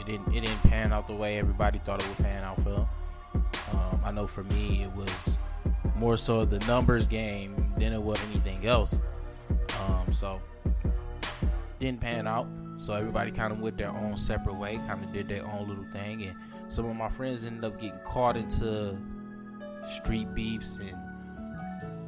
it 0.06 0.10
didn't 0.10 0.34
it 0.34 0.40
didn't 0.42 0.62
pan 0.62 0.92
out 0.92 1.06
the 1.06 1.14
way 1.14 1.38
everybody 1.38 1.78
thought 1.78 2.02
it 2.02 2.08
would 2.08 2.18
pan 2.18 2.44
out 2.44 2.60
for. 2.60 2.88
Um, 3.72 4.00
I 4.04 4.10
know 4.10 4.26
for 4.26 4.44
me, 4.44 4.82
it 4.82 4.92
was 4.94 5.38
more 5.96 6.16
so 6.16 6.44
the 6.44 6.58
numbers 6.66 7.06
game 7.06 7.72
than 7.78 7.92
it 7.92 8.02
was 8.02 8.22
anything 8.30 8.66
else. 8.66 9.00
Um, 9.80 10.12
so 10.12 10.40
didn't 11.78 12.00
pan 12.00 12.26
out. 12.26 12.46
So 12.76 12.92
everybody 12.92 13.30
kind 13.30 13.52
of 13.52 13.60
went 13.60 13.78
their 13.78 13.90
own 13.90 14.16
separate 14.16 14.56
way, 14.56 14.80
kind 14.86 15.02
of 15.02 15.12
did 15.12 15.28
their 15.28 15.46
own 15.46 15.68
little 15.68 15.86
thing, 15.92 16.24
and 16.24 16.36
some 16.68 16.86
of 16.86 16.96
my 16.96 17.08
friends 17.08 17.44
ended 17.44 17.64
up 17.64 17.80
getting 17.80 17.98
caught 18.04 18.36
into 18.36 18.96
street 19.86 20.34
beefs 20.34 20.78
and 20.78 20.96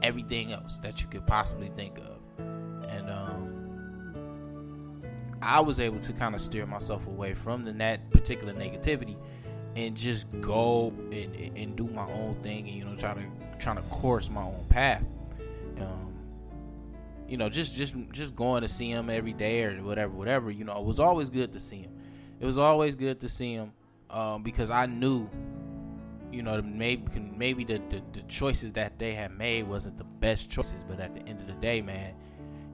everything 0.02 0.52
else 0.52 0.78
that 0.78 1.00
you 1.00 1.08
could 1.08 1.26
possibly 1.26 1.70
think 1.76 1.98
of. 1.98 2.15
I 5.43 5.61
was 5.61 5.81
able 5.81 6.00
to 6.00 6.12
kind 6.12 6.35
of 6.35 6.40
steer 6.40 6.66
myself 6.66 7.07
away 7.07 7.35
from 7.35 7.64
the, 7.64 7.73
that 7.73 8.11
particular 8.11 8.52
negativity 8.55 9.16
and 9.76 9.95
just 9.95 10.26
go 10.40 10.93
and, 11.12 11.35
and 11.57 11.76
do 11.76 11.87
my 11.88 12.11
own 12.11 12.35
thing 12.43 12.66
and 12.66 12.76
you 12.76 12.85
know 12.85 12.97
try 12.97 13.14
to 13.14 13.23
trying 13.59 13.76
to 13.76 13.83
course 13.83 14.31
my 14.31 14.43
own 14.43 14.64
path. 14.69 15.05
Um, 15.78 16.14
you 17.28 17.37
know, 17.37 17.49
just 17.49 17.75
just 17.75 17.95
just 18.11 18.35
going 18.35 18.62
to 18.62 18.69
see 18.69 18.90
him 18.90 19.11
every 19.11 19.33
day 19.33 19.64
or 19.64 19.75
whatever, 19.83 20.12
whatever. 20.12 20.50
You 20.50 20.64
know, 20.64 20.78
it 20.78 20.85
was 20.85 20.99
always 20.99 21.31
good 21.31 21.52
to 21.52 21.61
see 21.61 21.78
him. 21.78 21.93
It 22.40 22.47
was 22.47 22.59
always 22.59 22.95
good 22.95 23.21
to 23.21 23.28
see 23.28 23.55
him 23.55 23.73
um, 24.11 24.43
because 24.43 24.71
I 24.71 24.87
knew, 24.87 25.28
you 26.33 26.43
know, 26.43 26.61
maybe 26.62 27.21
maybe 27.21 27.64
the, 27.64 27.83
the 27.90 28.02
the 28.12 28.23
choices 28.28 28.73
that 28.75 28.99
they 28.99 29.12
had 29.12 29.37
made 29.37 29.66
wasn't 29.66 29.99
the 29.99 30.05
best 30.05 30.50
choices, 30.50 30.83
but 30.83 31.00
at 31.00 31.14
the 31.14 31.21
end 31.28 31.40
of 31.40 31.47
the 31.47 31.55
day, 31.55 31.83
man, 31.83 32.14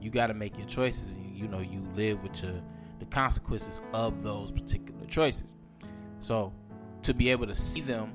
you 0.00 0.10
got 0.10 0.28
to 0.28 0.34
make 0.34 0.56
your 0.56 0.66
choices. 0.66 1.12
And, 1.12 1.31
you 1.42 1.48
know, 1.48 1.60
you 1.60 1.86
live 1.94 2.22
with 2.22 2.42
your 2.42 2.62
the 3.00 3.06
consequences 3.06 3.82
of 3.92 4.22
those 4.22 4.52
particular 4.52 5.04
choices. 5.06 5.56
So 6.20 6.52
to 7.02 7.12
be 7.12 7.30
able 7.30 7.48
to 7.48 7.54
see 7.54 7.80
them 7.80 8.12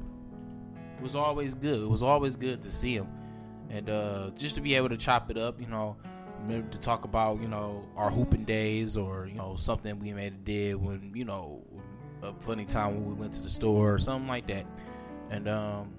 was 1.02 1.16
always 1.16 1.54
good. 1.54 1.84
It 1.84 1.90
was 1.90 2.02
always 2.02 2.38
good 2.38 2.62
to 2.62 2.72
see 2.72 2.98
them, 2.98 3.10
and 3.70 3.90
uh, 3.90 4.32
just 4.36 4.56
to 4.56 4.62
be 4.62 4.76
able 4.76 4.90
to 4.90 4.98
chop 4.98 5.30
it 5.30 5.38
up, 5.38 5.60
you 5.60 5.68
know, 5.68 5.98
to 6.48 6.80
talk 6.80 7.04
about 7.04 7.42
you 7.42 7.48
know 7.48 7.86
our 7.98 8.10
hooping 8.10 8.46
days 8.46 8.96
or 8.96 9.28
you 9.28 9.36
know 9.36 9.56
something 9.58 10.00
we 10.00 10.14
made 10.14 10.46
did 10.46 10.76
when 10.76 11.12
you 11.14 11.26
know 11.26 11.62
a 12.24 12.34
funny 12.42 12.66
time 12.66 12.96
when 12.96 13.06
we 13.06 13.14
went 13.14 13.34
to 13.34 13.42
the 13.42 13.50
store 13.50 13.94
or 13.94 14.00
something 14.00 14.28
like 14.28 14.48
that, 14.48 14.66
and 15.30 15.48
um. 15.48 15.94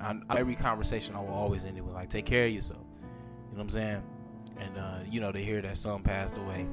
I, 0.00 0.16
every 0.36 0.54
conversation 0.54 1.16
I 1.16 1.20
will 1.20 1.34
always 1.34 1.64
end 1.64 1.76
it 1.76 1.80
with 1.80 1.92
like 1.92 2.08
take 2.08 2.24
care 2.24 2.46
of 2.46 2.52
yourself. 2.52 2.84
You 3.50 3.56
know 3.56 3.56
what 3.56 3.62
I'm 3.62 3.68
saying? 3.68 4.02
And 4.58 4.76
uh, 4.76 4.98
you 5.10 5.20
know, 5.20 5.32
to 5.32 5.38
hear 5.38 5.60
that 5.62 5.76
son 5.76 6.02
passed 6.02 6.36
away, 6.36 6.66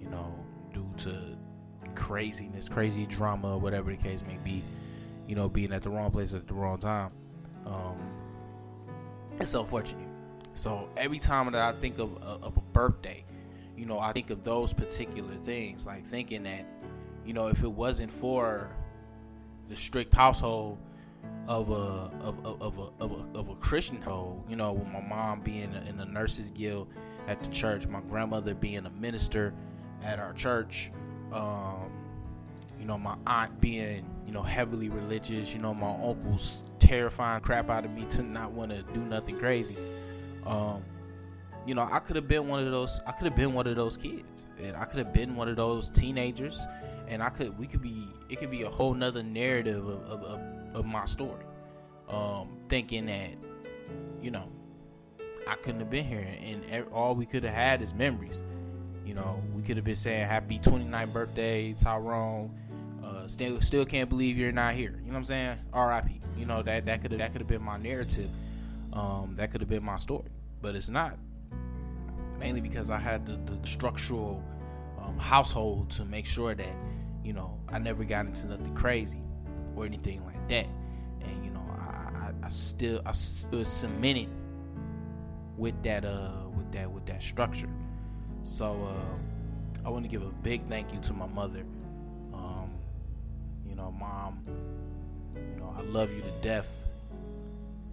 you 0.00 0.08
know, 0.08 0.34
due 0.72 0.90
to 0.98 1.36
craziness, 1.94 2.68
crazy 2.68 3.06
drama, 3.06 3.58
whatever 3.58 3.90
the 3.90 3.96
case 3.96 4.22
may 4.26 4.38
be, 4.44 4.62
you 5.26 5.34
know, 5.34 5.48
being 5.48 5.72
at 5.72 5.82
the 5.82 5.90
wrong 5.90 6.10
place 6.10 6.34
at 6.34 6.46
the 6.46 6.54
wrong 6.54 6.78
time. 6.78 7.10
Um, 7.66 7.96
it's 9.38 9.54
unfortunate. 9.54 10.08
So 10.54 10.88
every 10.96 11.18
time 11.18 11.50
that 11.52 11.62
I 11.62 11.72
think 11.78 11.98
of, 11.98 12.16
of 12.22 12.56
a 12.56 12.60
birthday, 12.60 13.24
you 13.76 13.86
know, 13.86 13.98
I 13.98 14.12
think 14.12 14.30
of 14.30 14.44
those 14.44 14.72
particular 14.72 15.34
things, 15.44 15.86
like 15.86 16.04
thinking 16.04 16.42
that, 16.42 16.66
you 17.24 17.32
know, 17.32 17.46
if 17.46 17.62
it 17.62 17.70
wasn't 17.70 18.10
for 18.10 18.70
the 19.68 19.76
strict 19.76 20.14
household 20.14 20.78
of 21.48 21.70
a 21.70 21.74
of, 21.74 22.44
of, 22.44 22.62
of 22.62 22.78
a, 22.78 23.04
of 23.04 23.12
a 23.12 23.38
of 23.38 23.48
a 23.48 23.54
Christian 23.56 24.00
home, 24.02 24.42
you 24.48 24.56
know, 24.56 24.72
with 24.72 24.88
my 24.88 25.00
mom 25.00 25.40
being 25.40 25.72
in 25.86 25.96
the 25.96 26.04
nurses 26.04 26.50
guild 26.50 26.88
at 27.30 27.40
the 27.44 27.50
church, 27.50 27.86
my 27.86 28.00
grandmother 28.00 28.54
being 28.54 28.84
a 28.86 28.90
minister 28.90 29.54
at 30.04 30.18
our 30.18 30.32
church, 30.32 30.90
um, 31.32 31.92
you 32.76 32.84
know, 32.84 32.98
my 32.98 33.14
aunt 33.24 33.60
being, 33.60 34.04
you 34.26 34.32
know, 34.32 34.42
heavily 34.42 34.88
religious, 34.88 35.54
you 35.54 35.60
know, 35.60 35.72
my 35.72 35.92
uncle's 35.92 36.64
terrifying 36.80 37.40
crap 37.40 37.70
out 37.70 37.84
of 37.84 37.92
me 37.92 38.04
to 38.06 38.24
not 38.24 38.50
want 38.50 38.72
to 38.72 38.82
do 38.92 39.00
nothing 39.00 39.38
crazy. 39.38 39.76
Um, 40.44 40.82
you 41.66 41.76
know, 41.76 41.86
I 41.88 42.00
could 42.00 42.16
have 42.16 42.26
been 42.26 42.48
one 42.48 42.66
of 42.66 42.72
those. 42.72 43.00
I 43.06 43.12
could 43.12 43.26
have 43.26 43.36
been 43.36 43.52
one 43.52 43.68
of 43.68 43.76
those 43.76 43.96
kids, 43.96 44.48
and 44.58 44.76
I 44.76 44.84
could 44.84 44.98
have 44.98 45.12
been 45.12 45.36
one 45.36 45.48
of 45.48 45.54
those 45.54 45.88
teenagers, 45.90 46.66
and 47.06 47.22
I 47.22 47.28
could. 47.28 47.56
We 47.58 47.66
could 47.66 47.82
be. 47.82 48.08
It 48.28 48.40
could 48.40 48.50
be 48.50 48.62
a 48.62 48.68
whole 48.68 48.94
nother 48.94 49.22
narrative 49.22 49.86
of 49.86 50.02
of, 50.04 50.22
of, 50.24 50.40
of 50.74 50.86
my 50.86 51.04
story. 51.04 51.44
Um, 52.08 52.56
thinking 52.68 53.06
that, 53.06 53.34
you 54.20 54.32
know, 54.32 54.48
I 55.46 55.54
couldn't 55.54 55.80
have 55.80 55.90
been 55.90 56.04
here, 56.04 56.26
and 56.42 56.86
all 56.92 57.14
we 57.14 57.26
could 57.26 57.44
have 57.44 57.54
had 57.54 57.82
is 57.82 57.94
memories. 57.94 58.42
You 59.04 59.14
know, 59.14 59.42
we 59.54 59.62
could 59.62 59.76
have 59.76 59.84
been 59.84 59.96
saying 59.96 60.26
happy 60.26 60.58
29th 60.58 61.12
birthday, 61.12 61.72
Tyrone. 61.72 62.54
Uh, 63.04 63.26
still, 63.26 63.60
still 63.60 63.84
can't 63.84 64.08
believe 64.08 64.38
you're 64.38 64.52
not 64.52 64.74
here. 64.74 64.92
You 65.00 65.06
know 65.06 65.12
what 65.12 65.16
I'm 65.16 65.24
saying? 65.24 65.58
R.I.P. 65.72 66.20
You 66.38 66.46
know 66.46 66.62
that 66.62 66.86
that 66.86 67.02
could 67.02 67.12
that 67.12 67.32
could 67.32 67.40
have 67.40 67.48
been 67.48 67.62
my 67.62 67.76
narrative. 67.76 68.30
Um, 68.92 69.34
that 69.36 69.50
could 69.50 69.60
have 69.60 69.68
been 69.68 69.84
my 69.84 69.96
story, 69.96 70.30
but 70.62 70.74
it's 70.74 70.88
not. 70.88 71.18
Mainly 72.38 72.60
because 72.60 72.88
I 72.88 72.98
had 72.98 73.26
the, 73.26 73.32
the 73.52 73.66
structural 73.66 74.42
um, 74.98 75.18
household 75.18 75.90
to 75.90 76.04
make 76.04 76.24
sure 76.24 76.54
that 76.54 76.74
you 77.22 77.32
know 77.32 77.58
I 77.68 77.78
never 77.78 78.04
got 78.04 78.26
into 78.26 78.46
nothing 78.46 78.74
crazy 78.74 79.20
or 79.76 79.84
anything 79.84 80.24
like 80.24 80.48
that, 80.48 80.66
and 81.20 81.44
you 81.44 81.50
know 81.50 81.64
I, 81.68 81.82
I, 82.16 82.32
I 82.44 82.50
still 82.50 83.02
I 83.04 83.12
stood 83.12 83.66
cemented 83.66 84.28
with 85.60 85.80
that 85.82 86.06
uh 86.06 86.30
with 86.56 86.72
that 86.72 86.90
with 86.90 87.06
that 87.06 87.22
structure. 87.22 87.68
So 88.42 88.88
uh, 88.88 89.86
I 89.86 89.90
want 89.90 90.04
to 90.04 90.10
give 90.10 90.22
a 90.22 90.32
big 90.42 90.66
thank 90.68 90.92
you 90.92 90.98
to 91.00 91.12
my 91.12 91.26
mother. 91.26 91.64
Um, 92.32 92.72
you 93.68 93.74
know, 93.74 93.92
mom. 93.92 94.42
You 95.36 95.60
know, 95.60 95.74
I 95.76 95.82
love 95.82 96.10
you 96.10 96.22
to 96.22 96.30
death. 96.42 96.68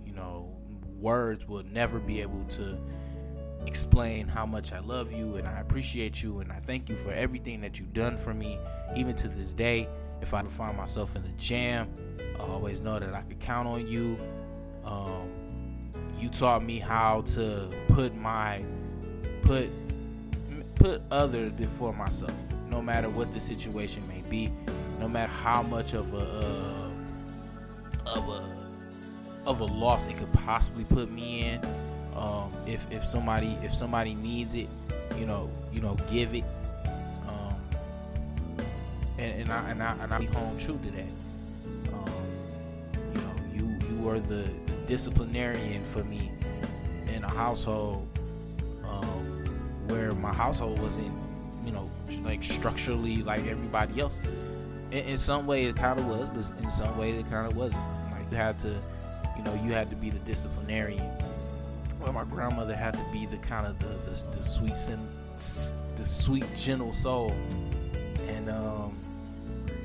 You 0.06 0.13
know, 0.13 0.49
words 0.97 1.45
will 1.45 1.63
never 1.63 1.99
be 1.99 2.21
able 2.21 2.45
to 2.51 2.77
explain 3.65 4.30
how 4.30 4.45
much 4.45 4.71
I 4.71 4.80
love 4.80 5.12
you 5.12 5.36
and 5.36 5.45
I 5.45 5.60
appreciate 5.60 6.23
you 6.23 6.39
and 6.39 6.51
I 6.51 6.60
thank 6.62 6.88
you 6.88 6.95
for 6.95 7.12
everything 7.12 7.60
that 7.62 7.77
you've 7.77 7.93
done 7.93 8.17
for 8.17 8.34
me, 8.34 8.58
even 8.95 9.13
to 9.17 9.27
this 9.27 9.53
day. 9.53 9.89
If 10.21 10.34
I 10.34 10.41
find 10.43 10.77
myself 10.77 11.17
in 11.17 11.23
a 11.25 11.32
jam, 11.34 11.89
I 12.39 12.43
always 12.43 12.82
know 12.82 12.97
that 12.97 13.13
I 13.13 13.21
could 13.23 13.39
count 13.39 13.67
on 13.67 13.86
you. 13.86 14.17
Um, 14.86 15.37
you 16.17 16.30
taught 16.30 16.63
me 16.63 16.80
how 16.80 17.21
to 17.21 17.69
put 17.89 18.15
my 18.15 18.63
put 19.43 19.69
put 20.75 21.01
others 21.12 21.51
before 21.53 21.93
myself, 21.93 22.34
no 22.69 22.82
matter 22.82 23.10
what 23.10 23.32
the 23.32 23.39
situation 23.39 24.06
may 24.08 24.21
be, 24.30 24.51
no 24.99 25.08
matter 25.08 25.32
how 25.32 25.62
much 25.63 25.93
of 25.93 26.13
a 26.13 26.17
uh, 26.17 26.89
of 28.17 28.30
a 28.30 28.43
of 29.49 29.62
a 29.62 29.65
loss 29.65 30.08
it 30.08 30.17
could 30.17 30.32
possibly 30.34 30.84
put 30.84 31.10
me 31.12 31.47
in. 31.47 31.62
Um, 32.15 32.51
if 32.65 32.86
if 32.91 33.06
somebody 33.06 33.58
if 33.63 33.73
somebody 33.73 34.13
needs 34.13 34.56
it, 34.56 34.67
you 35.17 35.25
know, 35.25 35.49
you 35.71 35.82
know, 35.82 35.95
give 36.12 36.34
it. 36.34 36.43
Um, 37.27 37.56
and, 39.17 39.41
and 39.41 39.51
I 39.51 39.69
and 39.69 39.84
I 39.84 39.95
and 40.03 40.13
I 40.13 40.19
be 40.19 40.25
home 40.25 40.58
true 40.58 40.80
to 40.84 40.91
that. 40.91 41.06
Um, 41.93 42.10
you 43.13 43.21
know, 43.21 43.34
you 43.53 43.80
you 43.89 44.10
are 44.10 44.19
the, 44.19 44.49
the 44.65 44.66
disciplinarian 44.88 45.84
for 45.84 46.04
me 46.04 46.32
in 47.13 47.23
a 47.23 47.30
household 47.30 48.08
where 49.88 50.12
my 50.13 50.34
household 50.34 50.80
wasn't, 50.82 51.12
you 51.65 51.71
know, 51.71 51.89
like 52.23 52.43
structurally 52.43 53.23
like 53.23 53.45
everybody 53.47 54.00
else's. 54.00 54.30
In, 54.91 55.00
in 55.00 55.17
some 55.17 55.47
way, 55.47 55.65
it 55.65 55.76
kind 55.76 56.00
of 56.00 56.08
was, 56.08 56.30
but 56.30 56.63
in 56.63 56.69
some 56.69 56.97
way, 56.97 57.12
it 57.12 57.30
kind 57.30 57.47
of 57.47 57.56
wasn't. 57.56 57.82
Like 58.12 58.30
you 58.32 58.38
had 58.38 58.60
to, 58.60 58.69
you 59.38 59.43
know, 59.43 59.54
you 59.63 59.71
had 59.71 59.89
to 59.89 59.95
be 59.95 60.10
the 60.10 60.19
disciplinarian. 60.19 61.10
Well, 62.00 62.13
my 62.13 62.26
grandmother 62.26 62.76
had 62.76 62.93
to 62.93 63.06
be 63.12 63.26
the 63.26 63.38
kind 63.38 63.65
of 63.65 63.80
the 63.80 64.12
the, 64.12 64.38
the 64.38 64.43
sweet, 64.43 64.76
the 65.97 66.06
sweet, 66.06 66.45
gentle 66.58 66.93
soul, 66.93 67.34
and 68.28 68.50
um, 68.50 68.97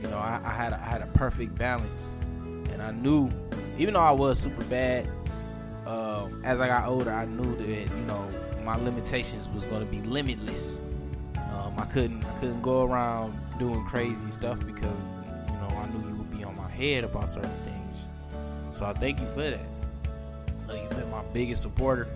you 0.03 0.09
know, 0.09 0.19
I, 0.19 0.41
I 0.45 0.51
had 0.51 0.73
a, 0.73 0.77
I 0.77 0.85
had 0.85 1.03
a 1.03 1.07
perfect 1.07 1.57
balance, 1.57 2.11
and 2.71 2.83
I 2.83 2.91
knew, 2.91 3.31
even 3.79 3.95
though 3.95 4.01
I 4.01 4.11
was 4.11 4.39
super 4.39 4.65
bad, 4.65 5.07
um, 5.87 6.43
as 6.45 6.61
I 6.61 6.69
got 6.69 6.89
older, 6.89 7.13
I 7.13 7.25
knew 7.25 7.57
that 7.57 7.97
you 7.97 8.05
know 8.07 8.29
my 8.65 8.77
limitations 8.77 9.49
was 9.49 9.67
going 9.67 9.81
to 9.81 9.91
be 9.91 10.01
limitless. 10.03 10.81
Um, 11.37 11.75
I 11.77 11.85
couldn't 11.87 12.25
I 12.25 12.39
couldn't 12.41 12.63
go 12.63 12.85
around 12.85 13.37
doing 13.59 13.85
crazy 13.85 14.31
stuff 14.31 14.59
because 14.61 15.05
you 15.47 15.55
know 15.55 15.69
I 15.77 15.87
knew 15.89 16.09
you 16.09 16.17
would 16.17 16.37
be 16.37 16.45
on 16.45 16.57
my 16.57 16.69
head 16.69 17.05
about 17.05 17.31
certain 17.31 17.51
things. 17.51 17.97
So 18.73 18.87
I 18.87 18.93
thank 18.93 19.21
you 19.21 19.27
for 19.27 19.41
that. 19.41 19.59
I 19.59 20.67
know 20.67 20.75
you've 20.75 20.91
been 20.91 21.11
my 21.11 21.23
biggest 21.33 21.63
supporter. 21.63 22.07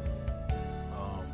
Um, 0.96 1.24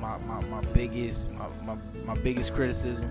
my, 0.00 0.18
my, 0.18 0.40
my 0.46 0.60
biggest 0.72 1.30
my, 1.32 1.46
my, 1.64 1.76
my 2.04 2.14
biggest 2.14 2.54
criticism. 2.54 3.10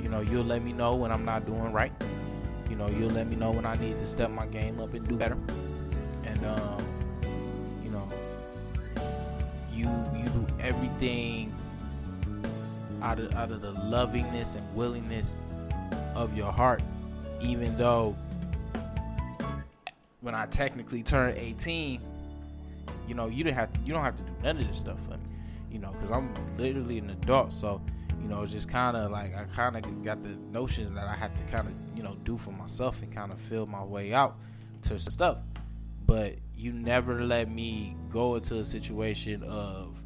You 0.00 0.08
know, 0.08 0.20
you'll 0.20 0.44
let 0.44 0.62
me 0.62 0.72
know 0.72 0.94
when 0.94 1.12
I'm 1.12 1.24
not 1.24 1.44
doing 1.46 1.72
right. 1.72 1.92
You 2.68 2.76
know, 2.76 2.88
you'll 2.88 3.10
let 3.10 3.26
me 3.26 3.36
know 3.36 3.50
when 3.50 3.66
I 3.66 3.76
need 3.76 3.94
to 3.94 4.06
step 4.06 4.30
my 4.30 4.46
game 4.46 4.80
up 4.80 4.94
and 4.94 5.06
do 5.08 5.16
better. 5.16 5.36
And 6.24 6.44
um, 6.44 6.84
you 7.82 7.90
know, 7.90 8.08
you 9.72 9.88
you 10.16 10.28
do 10.28 10.46
everything 10.60 11.52
out 13.02 13.18
of 13.18 13.34
out 13.34 13.50
of 13.50 13.62
the 13.62 13.72
lovingness 13.72 14.54
and 14.54 14.74
willingness 14.74 15.36
of 16.14 16.36
your 16.36 16.52
heart, 16.52 16.82
even 17.40 17.76
though 17.78 18.16
when 20.20 20.34
I 20.34 20.46
technically 20.46 21.02
turn 21.02 21.34
18, 21.36 22.00
you 23.06 23.14
know, 23.14 23.26
you 23.28 23.44
don't 23.44 23.54
have 23.54 23.72
to, 23.72 23.80
you 23.80 23.92
don't 23.92 24.04
have 24.04 24.16
to 24.16 24.22
do 24.22 24.32
none 24.42 24.58
of 24.58 24.66
this 24.66 24.78
stuff 24.78 25.00
for 25.04 25.12
me, 25.12 25.24
you 25.70 25.78
know, 25.78 25.92
because 25.92 26.10
I'm 26.10 26.32
literally 26.56 26.98
an 26.98 27.10
adult. 27.10 27.52
So, 27.52 27.80
you 28.20 28.28
know, 28.28 28.42
it's 28.42 28.52
just 28.52 28.68
kind 28.68 28.96
of 28.96 29.10
like 29.10 29.34
I 29.34 29.44
kind 29.44 29.76
of 29.76 30.04
got 30.04 30.22
the 30.22 30.30
notions 30.52 30.92
that 30.92 31.06
I 31.06 31.14
have 31.14 31.36
to 31.36 31.52
kind 31.52 31.68
of, 31.68 31.74
you 31.98 32.04
know, 32.04 32.16
do 32.22 32.38
for 32.38 32.52
myself 32.52 33.02
and 33.02 33.12
kind 33.12 33.32
of 33.32 33.40
feel 33.40 33.66
my 33.66 33.82
way 33.82 34.14
out 34.14 34.38
to 34.82 35.00
stuff. 35.00 35.38
But 36.06 36.36
you 36.56 36.72
never 36.72 37.24
let 37.24 37.50
me 37.50 37.96
go 38.08 38.36
into 38.36 38.60
a 38.60 38.64
situation 38.64 39.42
of 39.42 40.00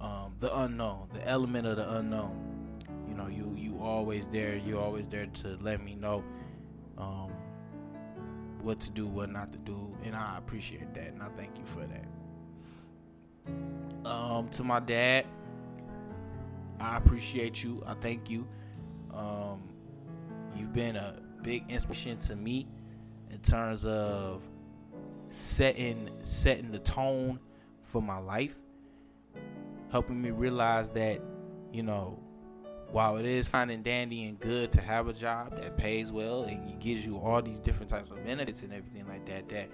um, 0.00 0.34
the 0.40 0.58
unknown, 0.60 1.08
the 1.12 1.28
element 1.28 1.66
of 1.66 1.76
the 1.76 1.96
unknown. 1.98 2.78
You 3.06 3.14
know, 3.14 3.26
you 3.26 3.54
you 3.58 3.78
always 3.78 4.26
there. 4.26 4.56
You 4.56 4.78
always 4.78 5.06
there 5.06 5.26
to 5.26 5.58
let 5.60 5.84
me 5.84 5.96
know 5.96 6.24
um, 6.96 7.30
what 8.62 8.80
to 8.80 8.90
do, 8.90 9.06
what 9.06 9.30
not 9.30 9.52
to 9.52 9.58
do, 9.58 9.94
and 10.02 10.16
I 10.16 10.38
appreciate 10.38 10.94
that, 10.94 11.08
and 11.08 11.22
I 11.22 11.28
thank 11.36 11.58
you 11.58 11.64
for 11.66 11.86
that. 11.86 12.06
Um, 14.10 14.48
to 14.48 14.64
my 14.64 14.80
dad, 14.80 15.26
I 16.80 16.96
appreciate 16.96 17.62
you. 17.62 17.82
I 17.86 17.92
thank 17.94 18.30
you. 18.30 18.48
Um, 19.12 19.75
you've 20.58 20.72
been 20.72 20.96
a 20.96 21.16
big 21.42 21.64
inspiration 21.70 22.18
to 22.18 22.36
me 22.36 22.66
in 23.30 23.38
terms 23.38 23.86
of 23.86 24.42
setting 25.30 26.10
setting 26.22 26.70
the 26.70 26.78
tone 26.78 27.38
for 27.82 28.00
my 28.02 28.18
life, 28.18 28.56
helping 29.90 30.20
me 30.20 30.30
realize 30.30 30.90
that 30.90 31.20
you 31.72 31.82
know 31.82 32.18
while 32.90 33.16
it 33.16 33.26
is 33.26 33.48
fine 33.48 33.70
and 33.70 33.84
dandy 33.84 34.24
and 34.24 34.38
good 34.38 34.70
to 34.72 34.80
have 34.80 35.08
a 35.08 35.12
job 35.12 35.56
that 35.56 35.76
pays 35.76 36.12
well 36.12 36.44
and 36.44 36.80
gives 36.80 37.04
you 37.04 37.18
all 37.18 37.42
these 37.42 37.58
different 37.58 37.90
types 37.90 38.10
of 38.10 38.24
benefits 38.24 38.62
and 38.62 38.72
everything 38.72 39.06
like 39.08 39.26
that, 39.26 39.48
that 39.48 39.68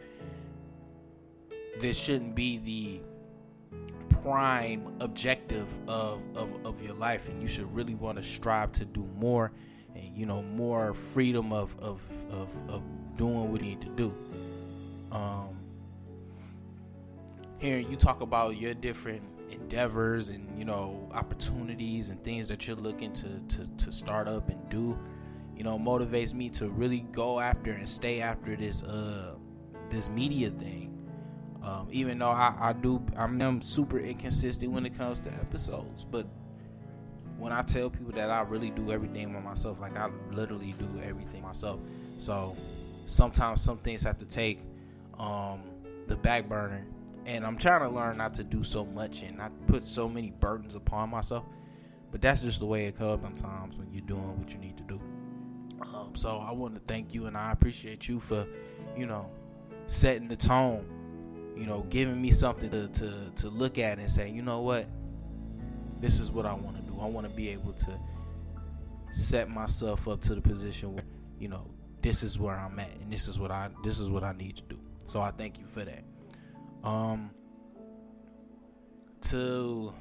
this 1.81 1.97
shouldn't 1.97 2.35
be 2.35 2.59
the 2.59 3.01
prime 4.23 4.95
objective 5.01 5.69
of, 5.89 6.23
of, 6.37 6.67
of 6.67 6.83
your 6.83 6.95
life. 6.95 7.29
And 7.29 7.43
you 7.43 7.49
should 7.49 7.73
really 7.75 7.95
want 7.95 8.17
to 8.17 8.23
strive 8.23 8.73
to 8.73 8.85
do 8.85 9.09
more 9.17 9.53
and 9.95 10.17
you 10.17 10.27
know 10.27 10.43
more 10.43 10.95
freedom 10.95 11.53
of 11.53 11.79
of, 11.79 12.03
of, 12.31 12.51
of 12.69 12.83
doing 13.17 13.51
what 13.51 13.63
you 13.63 13.69
need 13.69 13.81
to 13.81 13.89
do. 13.89 14.15
Um 15.11 15.59
hearing 17.59 17.89
you 17.89 17.97
talk 17.97 18.21
about 18.21 18.57
your 18.57 18.75
different 18.75 19.23
endeavors 19.51 20.31
and 20.31 20.59
you 20.59 20.65
know 20.65 21.09
opportunities 21.15 22.11
and 22.11 22.23
things 22.25 22.49
that 22.49 22.67
you're 22.67 22.77
looking 22.77 23.13
to 23.13 23.39
to, 23.49 23.65
to 23.77 23.93
start 23.93 24.27
up 24.27 24.49
and 24.49 24.69
do 24.69 24.99
you 25.57 25.63
know 25.63 25.79
motivates 25.79 26.35
me 26.35 26.49
to 26.49 26.69
really 26.71 27.01
go 27.13 27.39
after 27.39 27.71
and 27.71 27.89
stay 27.89 28.21
after 28.21 28.57
this 28.57 28.83
uh 28.83 29.35
this 29.91 30.09
media 30.09 30.51
thing. 30.51 30.89
Um, 31.63 31.87
even 31.93 32.19
though 32.19 32.31
I, 32.31 32.55
I 32.59 32.73
do 32.73 33.05
I'm 33.17 33.63
super 33.63 33.99
inconsistent 33.99 34.73
when 34.73 34.85
it 34.85 34.99
comes 34.99 35.21
to 35.21 35.33
episodes 35.35 36.05
but 36.05 36.27
when 37.43 37.53
I 37.53 37.63
tell 37.63 37.91
people 37.91 38.13
that 38.13 38.31
I 38.31 38.43
really 38.43 38.71
do 38.71 38.93
everything 38.93 39.33
by 39.33 39.41
myself 39.41 39.81
like 39.81 39.97
I 39.97 40.09
literally 40.31 40.75
do 40.79 40.89
everything 41.03 41.43
myself 41.43 41.81
so 42.19 42.57
sometimes 43.07 43.61
some 43.63 43.79
things 43.79 44.03
have 44.03 44.19
to 44.19 44.27
take 44.27 44.61
um, 45.19 45.63
the 46.07 46.17
back 46.17 46.49
burner 46.49 46.85
and 47.27 47.47
I'm 47.47 47.57
trying 47.57 47.81
to 47.83 47.89
learn 47.89 48.17
not 48.19 48.35
to 48.35 48.45
do 48.45 48.65
so 48.65 48.85
much 48.85 49.23
and 49.23 49.37
not 49.39 49.53
put 49.67 49.85
so 49.85 50.09
many 50.09 50.31
burdens 50.31 50.75
upon 50.75 51.11
myself. 51.11 51.45
But 52.11 52.21
that's 52.21 52.43
just 52.43 52.59
the 52.59 52.67
way 52.67 52.87
it 52.87 52.97
comes 52.97 53.41
sometimes 53.41 53.77
when 53.77 53.93
you're 53.93 54.03
doing 54.03 54.39
what 54.39 54.53
you 54.53 54.59
need 54.59 54.77
to 54.77 54.83
do. 54.83 55.01
Um, 55.81 56.15
so 56.15 56.45
I 56.47 56.53
want 56.53 56.75
to 56.75 56.81
thank 56.87 57.15
you 57.15 57.27
and 57.27 57.37
I 57.37 57.53
appreciate 57.53 58.09
you 58.09 58.21
for, 58.21 58.47
you 58.97 59.07
know, 59.07 59.31
setting 59.87 60.29
the 60.29 60.37
tone. 60.37 60.85
You 61.57 61.67
know, 61.67 61.83
giving 61.91 62.21
me 62.21 62.31
something 62.31 62.71
to 62.71 62.89
to, 62.89 63.31
to 63.37 63.51
look 63.51 63.79
at 63.79 63.99
and 63.99 64.11
say, 64.11 64.31
you 64.31 64.41
know 64.41 64.61
what, 64.63 64.87
this 66.01 66.19
is 66.19 66.31
what 66.31 66.47
I 66.47 66.55
want 66.55 66.77
to. 66.77 66.82
I 67.03 67.07
want 67.07 67.29
to 67.29 67.33
be 67.33 67.49
able 67.51 67.73
to 67.73 67.99
set 69.11 69.51
myself 69.51 70.09
up 70.09 70.21
to 70.23 70.35
the 70.35 70.41
position 70.41 70.95
where, 70.95 71.05
you 71.39 71.49
know, 71.49 71.71
this 72.01 72.23
is 72.23 72.39
where 72.39 72.57
I'm 72.57 72.79
at 72.79 72.91
and 73.01 73.13
this 73.13 73.29
is 73.29 73.39
what 73.39 73.51
I 73.51 73.71
this 73.83 73.99
is 73.99 74.11
what 74.11 74.25
I 74.25 74.33
need 74.33 74.57
to 74.57 74.63
do. 74.63 74.81
So 75.07 75.21
I 75.21 75.31
thank 75.31 75.59
you 75.59 75.67
for 75.67 75.85
that. 75.85 76.05
Um, 76.83 77.31
to 79.23 79.95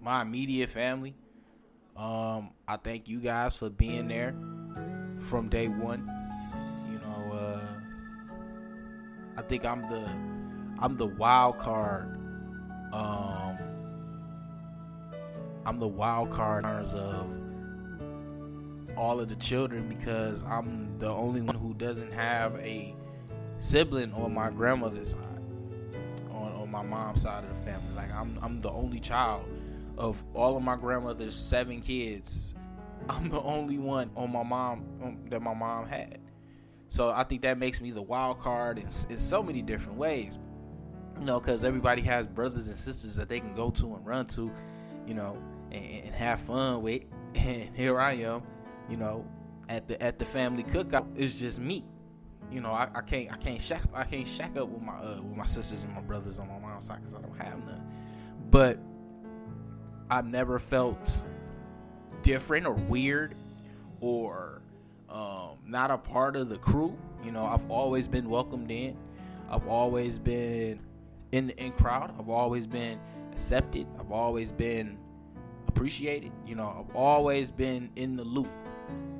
my 0.00 0.22
immediate 0.22 0.70
family, 0.70 1.14
um, 1.96 2.50
I 2.66 2.76
thank 2.76 3.08
you 3.08 3.20
guys 3.20 3.56
for 3.56 3.68
being 3.68 4.08
there 4.08 4.34
from 5.18 5.48
day 5.48 5.68
one. 5.68 6.08
You 6.90 6.98
know, 6.98 7.32
uh, 7.32 7.60
I 9.36 9.42
think 9.42 9.64
I'm 9.64 9.82
the 9.82 10.08
I'm 10.80 10.96
the 10.96 11.06
wild 11.06 11.58
card. 11.58 12.18
Um, 12.92 13.58
I'm 15.64 15.78
the 15.78 15.88
wild 15.88 16.30
card 16.30 16.64
in 16.64 16.70
terms 16.70 16.94
of 16.94 17.26
all 18.96 19.20
of 19.20 19.28
the 19.28 19.36
children 19.36 19.88
because 19.88 20.42
I'm 20.42 20.98
the 20.98 21.08
only 21.08 21.42
one 21.42 21.56
who 21.56 21.74
doesn't 21.74 22.12
have 22.12 22.56
a 22.56 22.94
sibling 23.58 24.12
on 24.12 24.34
my 24.34 24.50
grandmother's 24.50 25.10
side 25.10 25.20
on, 26.30 26.52
on 26.52 26.70
my 26.70 26.82
mom's 26.82 27.22
side 27.22 27.44
of 27.44 27.50
the 27.50 27.64
family. 27.64 27.94
Like 27.94 28.12
I'm 28.12 28.38
I'm 28.42 28.60
the 28.60 28.70
only 28.70 29.00
child 29.00 29.44
of 29.96 30.22
all 30.34 30.56
of 30.56 30.62
my 30.62 30.76
grandmother's 30.76 31.34
seven 31.34 31.80
kids. 31.80 32.54
I'm 33.08 33.28
the 33.28 33.40
only 33.40 33.78
one 33.78 34.10
on 34.16 34.32
my 34.32 34.42
mom 34.42 34.84
um, 35.02 35.18
that 35.30 35.42
my 35.42 35.54
mom 35.54 35.86
had. 35.86 36.18
So 36.88 37.10
I 37.10 37.24
think 37.24 37.42
that 37.42 37.58
makes 37.58 37.80
me 37.80 37.90
the 37.90 38.02
wild 38.02 38.38
card 38.40 38.78
in, 38.78 38.84
in 38.84 39.18
so 39.18 39.42
many 39.42 39.62
different 39.62 39.98
ways. 39.98 40.38
You 41.18 41.26
know, 41.26 41.40
because 41.40 41.64
everybody 41.64 42.02
has 42.02 42.26
brothers 42.26 42.68
and 42.68 42.76
sisters 42.76 43.14
that 43.16 43.28
they 43.28 43.40
can 43.40 43.54
go 43.54 43.70
to 43.70 43.94
and 43.94 44.04
run 44.06 44.26
to, 44.28 44.50
you 45.06 45.14
know, 45.14 45.36
and, 45.72 46.04
and 46.06 46.14
have 46.14 46.40
fun 46.40 46.82
with. 46.82 47.02
And 47.34 47.74
here 47.74 47.98
I 47.98 48.12
am, 48.12 48.42
you 48.90 48.98
know, 48.98 49.24
at 49.70 49.88
the 49.88 50.00
at 50.02 50.18
the 50.18 50.26
family 50.26 50.64
cookout. 50.64 51.06
It's 51.16 51.40
just 51.40 51.58
me 51.58 51.86
you 52.52 52.60
know, 52.60 52.70
I, 52.70 52.88
I 52.94 53.00
can't 53.00 53.32
I 53.32 53.36
can't 53.36 53.60
shack 53.60 53.82
I 53.94 54.04
can't 54.04 54.26
shack 54.26 54.56
up 54.56 54.68
with 54.68 54.82
my 54.82 54.92
uh, 54.92 55.20
with 55.22 55.36
my 55.36 55.46
sisters 55.46 55.84
and 55.84 55.94
my 55.94 56.02
brothers 56.02 56.38
on 56.38 56.48
my 56.48 56.58
mom's 56.58 56.86
side 56.86 56.98
because 57.00 57.14
I 57.14 57.20
don't 57.20 57.36
have 57.38 57.64
none. 57.64 57.82
But 58.50 58.78
I've 60.10 60.26
never 60.26 60.58
felt 60.58 61.24
different 62.20 62.66
or 62.66 62.74
weird 62.74 63.34
or 64.00 64.60
um, 65.08 65.56
not 65.66 65.90
a 65.90 65.96
part 65.96 66.36
of 66.36 66.50
the 66.50 66.58
crew. 66.58 66.96
You 67.24 67.32
know, 67.32 67.46
I've 67.46 67.70
always 67.70 68.06
been 68.06 68.28
welcomed 68.28 68.70
in. 68.70 68.96
I've 69.48 69.66
always 69.66 70.18
been 70.18 70.80
in 71.32 71.46
the 71.46 71.56
in 71.58 71.72
crowd. 71.72 72.12
I've 72.18 72.28
always 72.28 72.66
been 72.66 73.00
accepted. 73.32 73.86
I've 73.98 74.12
always 74.12 74.52
been 74.52 74.98
appreciated. 75.74 76.32
You 76.46 76.54
know, 76.54 76.86
I've 76.88 76.96
always 76.96 77.50
been 77.50 77.90
in 77.96 78.16
the 78.16 78.24
loop 78.24 78.48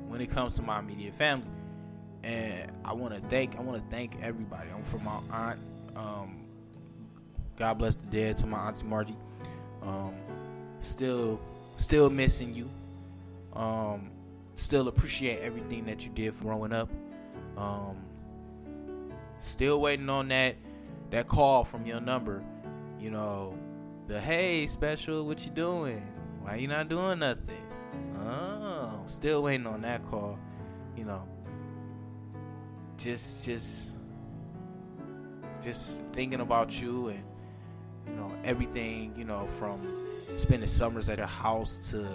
when 0.07 0.21
it 0.21 0.29
comes 0.29 0.55
to 0.55 0.61
my 0.61 0.79
immediate 0.79 1.13
family 1.13 1.47
and 2.23 2.71
I 2.85 2.93
want 2.93 3.13
to 3.13 3.19
thank 3.21 3.57
I 3.57 3.61
want 3.61 3.81
to 3.81 3.95
thank 3.95 4.17
everybody. 4.21 4.69
I'm 4.73 4.83
from 4.83 5.03
my 5.03 5.19
aunt. 5.29 5.59
Um, 5.95 6.39
God 7.57 7.77
bless 7.77 7.95
the 7.95 8.07
dead 8.07 8.37
to 8.37 8.47
my 8.47 8.67
auntie 8.67 8.85
Margie. 8.85 9.17
Um, 9.81 10.15
still, 10.79 11.39
still 11.75 12.09
missing 12.09 12.53
you. 12.53 12.69
Um, 13.53 14.09
still 14.55 14.87
appreciate 14.87 15.41
everything 15.41 15.85
that 15.85 16.03
you 16.03 16.11
did 16.11 16.39
growing 16.39 16.73
up. 16.73 16.89
Um, 17.57 17.97
still 19.39 19.81
waiting 19.81 20.09
on 20.09 20.29
that 20.29 20.55
that 21.11 21.27
call 21.27 21.63
from 21.63 21.85
your 21.85 21.99
number. 21.99 22.43
You 22.99 23.11
know, 23.11 23.57
the 24.07 24.19
hey 24.19 24.65
special, 24.67 25.25
what 25.25 25.45
you 25.45 25.51
doing? 25.51 26.12
Why 26.43 26.57
you 26.57 26.67
not 26.67 26.89
doing 26.89 27.19
nothing? 27.19 27.65
Oh, 28.17 29.01
still 29.05 29.43
waiting 29.43 29.65
on 29.65 29.81
that 29.81 30.05
call. 30.09 30.37
You 30.95 31.05
know, 31.05 31.23
just 32.97 33.45
just 33.45 33.89
just 35.61 36.03
thinking 36.11 36.41
about 36.41 36.79
you 36.79 37.07
and 37.07 37.23
you 38.07 38.13
know 38.13 38.31
everything 38.43 39.13
you 39.17 39.23
know 39.23 39.47
from 39.47 39.79
spending 40.37 40.67
summers 40.67 41.07
at 41.09 41.17
your 41.17 41.27
house 41.27 41.91
to 41.91 42.05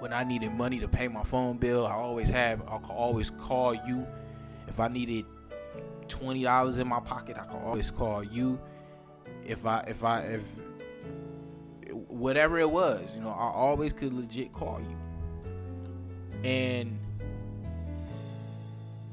when 0.00 0.12
I 0.12 0.24
needed 0.24 0.52
money 0.52 0.80
to 0.80 0.88
pay 0.88 1.08
my 1.08 1.22
phone 1.22 1.56
bill 1.56 1.86
I 1.86 1.92
always 1.92 2.28
had 2.28 2.60
I 2.68 2.78
could 2.78 2.90
always 2.90 3.30
call 3.30 3.74
you 3.74 4.06
if 4.66 4.80
I 4.80 4.88
needed 4.88 5.24
twenty 6.08 6.42
dollars 6.42 6.80
in 6.80 6.88
my 6.88 7.00
pocket 7.00 7.36
I 7.38 7.44
could 7.44 7.60
always 7.60 7.90
call 7.90 8.24
you 8.24 8.60
if 9.44 9.64
I 9.64 9.84
if 9.86 10.02
I 10.02 10.20
if 10.22 10.42
whatever 12.08 12.58
it 12.58 12.70
was 12.70 13.02
you 13.14 13.20
know 13.20 13.30
I 13.30 13.50
always 13.50 13.92
could 13.92 14.12
legit 14.12 14.52
call 14.52 14.80
you 14.80 16.48
and 16.48 16.98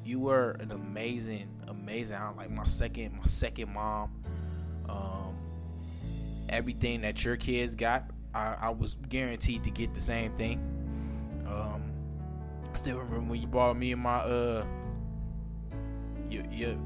you 0.05 0.19
were 0.19 0.51
an 0.59 0.71
amazing, 0.71 1.47
amazing. 1.67 2.17
like 2.37 2.51
my 2.51 2.65
second, 2.65 3.17
my 3.17 3.25
second 3.25 3.73
mom. 3.73 4.11
Um, 4.89 5.35
everything 6.49 7.01
that 7.01 7.23
your 7.23 7.37
kids 7.37 7.75
got, 7.75 8.09
I, 8.33 8.55
I 8.59 8.69
was 8.69 8.97
guaranteed 9.09 9.63
to 9.63 9.71
get 9.71 9.93
the 9.93 9.99
same 9.99 10.33
thing. 10.33 10.59
Um, 11.47 11.83
I 12.71 12.75
still 12.75 12.97
remember 12.97 13.31
when 13.31 13.41
you 13.41 13.47
bought 13.47 13.77
me 13.77 13.93
my 13.95 14.17
uh, 14.19 14.65
your 16.29 16.77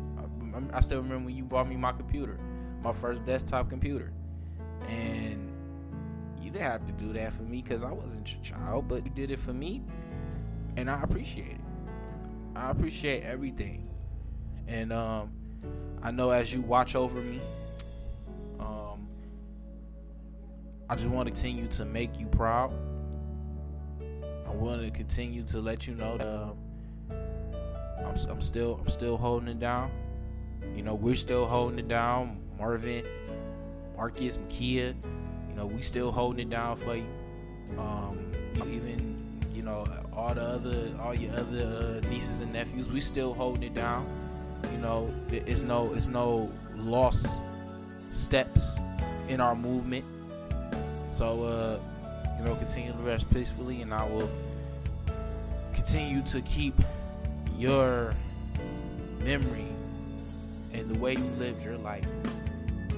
I 0.73 0.81
still 0.81 1.01
remember 1.01 1.25
when 1.25 1.36
you 1.36 1.43
bought 1.43 1.69
me 1.69 1.75
my 1.75 1.91
computer, 1.91 2.39
my 2.81 2.91
first 2.91 3.25
desktop 3.25 3.69
computer, 3.69 4.12
and 4.88 5.46
you 6.47 6.53
didn't 6.53 6.71
have 6.71 6.86
to 6.86 6.93
do 6.93 7.12
that 7.12 7.33
for 7.33 7.43
me 7.43 7.62
because 7.62 7.83
I 7.83 7.91
wasn't 7.91 8.31
your 8.31 8.41
child, 8.41 8.88
but 8.88 9.03
you 9.03 9.12
did 9.12 9.31
it 9.31 9.38
for 9.38 9.51
me, 9.51 9.83
and 10.77 10.89
I 10.89 11.01
appreciate 11.01 11.49
it. 11.49 11.62
I 12.55 12.71
appreciate 12.71 13.23
everything. 13.23 13.89
And 14.65 14.93
um, 14.93 15.31
I 16.01 16.12
know 16.12 16.29
as 16.29 16.53
you 16.53 16.62
watch 16.62 16.95
over 16.95 17.19
me, 17.19 17.41
um, 18.62 19.10
I 20.89 20.95
just 20.95 21.10
want 21.10 21.27
to 21.27 21.33
continue 21.33 21.67
to 21.67 21.83
make 21.83 22.17
you 22.17 22.27
proud. 22.27 22.73
I 24.47 24.51
want 24.51 24.81
to 24.83 24.89
continue 24.89 25.43
to 25.43 25.60
let 25.60 25.86
you 25.86 25.95
know 25.95 26.17
that 26.17 26.27
uh, 26.27 26.53
I'm, 28.07 28.15
I'm 28.29 28.39
still 28.39 28.79
I'm 28.79 28.88
still 28.88 29.17
holding 29.17 29.49
it 29.49 29.60
down. 29.60 29.91
You 30.77 30.81
know, 30.81 30.95
we're 30.95 31.15
still 31.15 31.45
holding 31.45 31.77
it 31.77 31.89
down. 31.89 32.39
Marvin, 32.57 33.03
Marcus, 33.97 34.38
Makia, 34.38 34.95
know, 35.57 35.65
we 35.65 35.81
still 35.81 36.11
holding 36.11 36.47
it 36.47 36.49
down 36.49 36.77
for 36.77 36.95
you. 36.95 37.05
Um, 37.77 38.31
even 38.71 39.41
you 39.53 39.63
know 39.63 39.87
all 40.13 40.33
the 40.33 40.41
other, 40.41 40.91
all 41.01 41.13
your 41.13 41.33
other 41.33 42.01
uh, 42.03 42.09
nieces 42.09 42.41
and 42.41 42.53
nephews, 42.53 42.89
we 42.91 43.01
still 43.01 43.33
holding 43.33 43.63
it 43.63 43.75
down. 43.75 44.07
You 44.73 44.79
know, 44.79 45.13
it's 45.29 45.61
no, 45.61 45.93
it's 45.93 46.07
no 46.07 46.51
lost 46.75 47.41
steps 48.11 48.79
in 49.27 49.41
our 49.41 49.55
movement. 49.55 50.05
So, 51.09 51.43
uh, 51.43 51.79
you 52.37 52.45
know, 52.45 52.55
continue 52.55 52.91
to 52.91 52.97
rest 52.99 53.31
peacefully, 53.33 53.81
and 53.81 53.93
I 53.93 54.05
will 54.05 54.29
continue 55.73 56.21
to 56.23 56.41
keep 56.41 56.75
your 57.57 58.15
memory 59.23 59.65
and 60.73 60.89
the 60.89 60.99
way 60.99 61.13
you 61.13 61.25
lived 61.37 61.63
your 61.63 61.77
life. 61.77 62.05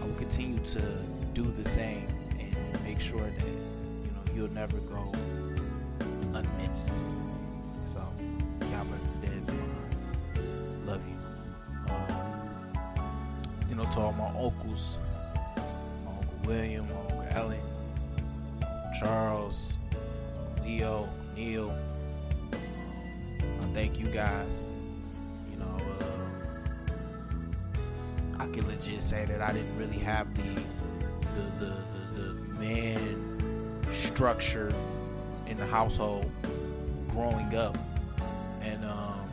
I 0.02 0.06
will 0.06 0.16
continue 0.16 0.60
to 0.66 0.82
do 1.34 1.52
the 1.58 1.68
same 1.68 2.08
make 2.90 3.00
sure 3.00 3.22
that 3.22 3.46
you 3.46 4.12
know 4.14 4.24
you'll 4.34 4.52
never 4.52 4.78
go 4.78 5.12
unmissed. 6.34 6.96
So, 7.86 8.02
God 8.60 8.88
bless 8.90 9.04
the 9.04 9.28
dead 9.28 9.46
tomorrow. 9.46 9.90
Love 10.86 11.02
you. 11.08 11.18
Um, 11.92 12.00
you 13.70 13.76
know, 13.76 13.84
to 13.84 14.00
all 14.00 14.14
my 14.14 14.30
uncles, 14.44 14.98
my 16.04 16.12
uncle 16.12 16.40
William, 16.46 16.88
my 16.90 17.00
uncle 17.00 17.26
Ellen, 17.30 17.62
Charles, 19.00 19.78
Leo, 20.64 21.08
Neil. 21.36 21.78
I 22.52 23.66
thank 23.76 24.00
you 24.00 24.08
guys. 24.08 24.72
You 25.52 25.60
know, 25.60 25.78
uh, 26.02 26.28
I 28.40 28.48
can 28.48 28.68
legit 28.68 29.04
say 29.04 29.26
that 29.26 29.42
I 29.42 29.52
didn't 29.54 29.78
really 29.78 30.00
have 30.00 30.34
the 30.36 30.42
the 31.36 31.44
the, 31.60 31.66
the, 31.66 31.99
man 32.60 33.88
structure 33.94 34.74
in 35.48 35.58
the 35.58 35.66
household 35.66 36.30
growing 37.10 37.56
up, 37.56 37.78
and 38.62 38.86
um, 38.86 39.30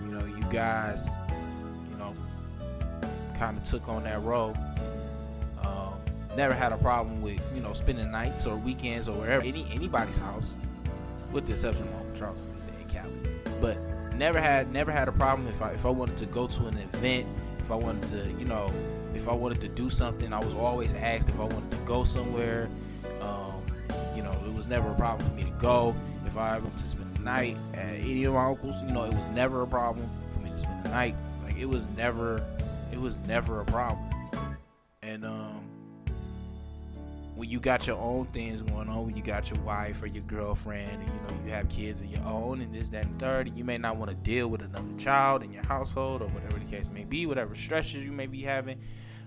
you 0.00 0.08
know, 0.08 0.24
you 0.24 0.44
guys, 0.50 1.16
you 1.90 1.98
know, 1.98 2.14
kind 3.38 3.58
of 3.58 3.64
took 3.64 3.88
on 3.88 4.04
that 4.04 4.22
role. 4.22 4.56
Um, 5.62 5.94
never 6.36 6.54
had 6.54 6.72
a 6.72 6.78
problem 6.78 7.20
with 7.20 7.40
you 7.54 7.62
know 7.62 7.72
spending 7.72 8.10
nights 8.10 8.46
or 8.46 8.56
weekends 8.56 9.08
or 9.08 9.16
wherever 9.16 9.44
any 9.44 9.66
anybody's 9.70 10.18
house, 10.18 10.54
with 11.32 11.46
the 11.46 11.52
exception 11.52 11.86
of 11.88 11.94
Uncle 11.94 12.16
Charles 12.16 12.40
to 12.40 12.52
this 12.52 12.62
day 12.62 12.72
in 12.80 12.88
Cali. 12.88 13.12
But 13.60 13.78
never 14.14 14.40
had 14.40 14.72
never 14.72 14.92
had 14.92 15.08
a 15.08 15.12
problem 15.12 15.48
if 15.48 15.60
I 15.60 15.70
if 15.72 15.84
I 15.84 15.90
wanted 15.90 16.16
to 16.18 16.26
go 16.26 16.46
to 16.46 16.66
an 16.66 16.78
event, 16.78 17.26
if 17.58 17.70
I 17.70 17.74
wanted 17.74 18.08
to 18.08 18.30
you 18.38 18.44
know 18.44 18.72
if 19.14 19.28
I 19.28 19.32
wanted 19.32 19.60
to 19.60 19.68
do 19.68 19.90
something, 19.90 20.32
I 20.32 20.38
was 20.38 20.54
always 20.54 20.92
asked 20.94 21.28
if 21.28 21.38
I 21.38 21.44
wanted 21.44 21.70
to 21.70 21.76
go 21.78 22.04
somewhere. 22.04 22.68
Um, 23.20 23.62
you 24.16 24.22
know, 24.22 24.36
it 24.46 24.52
was 24.52 24.68
never 24.68 24.90
a 24.90 24.94
problem 24.94 25.28
for 25.28 25.34
me 25.36 25.44
to 25.44 25.58
go. 25.58 25.94
If 26.26 26.36
I 26.36 26.58
wanted 26.58 26.78
to 26.78 26.88
spend 26.88 27.14
the 27.14 27.20
night 27.20 27.56
at 27.74 27.94
any 27.96 28.24
of 28.24 28.34
my 28.34 28.46
uncles, 28.46 28.82
you 28.82 28.92
know, 28.92 29.04
it 29.04 29.12
was 29.12 29.28
never 29.30 29.62
a 29.62 29.66
problem 29.66 30.08
for 30.32 30.40
me 30.40 30.50
to 30.50 30.58
spend 30.58 30.84
the 30.84 30.90
night. 30.90 31.14
Like 31.42 31.58
it 31.58 31.68
was 31.68 31.88
never, 31.96 32.42
it 32.92 33.00
was 33.00 33.18
never 33.20 33.60
a 33.60 33.64
problem. 33.64 34.11
When 37.42 37.50
you 37.50 37.58
got 37.58 37.88
your 37.88 37.98
own 37.98 38.24
things 38.26 38.62
going 38.62 38.88
on, 38.88 39.04
when 39.04 39.16
you 39.16 39.22
got 39.22 39.50
your 39.50 39.58
wife 39.62 40.00
or 40.00 40.06
your 40.06 40.22
girlfriend, 40.22 41.02
and 41.02 41.12
you 41.12 41.20
know 41.22 41.44
you 41.44 41.50
have 41.50 41.68
kids 41.68 42.00
of 42.00 42.06
your 42.06 42.24
own, 42.24 42.60
and 42.60 42.72
this, 42.72 42.88
that, 42.90 43.04
and 43.04 43.18
third, 43.18 43.48
and 43.48 43.58
you 43.58 43.64
may 43.64 43.76
not 43.76 43.96
want 43.96 44.08
to 44.08 44.14
deal 44.14 44.46
with 44.46 44.60
another 44.60 44.96
child 44.96 45.42
in 45.42 45.52
your 45.52 45.64
household 45.64 46.22
or 46.22 46.28
whatever 46.28 46.56
the 46.56 46.64
case 46.66 46.88
may 46.88 47.02
be, 47.02 47.26
whatever 47.26 47.56
stresses 47.56 48.04
you 48.04 48.12
may 48.12 48.26
be 48.26 48.42
having. 48.42 48.78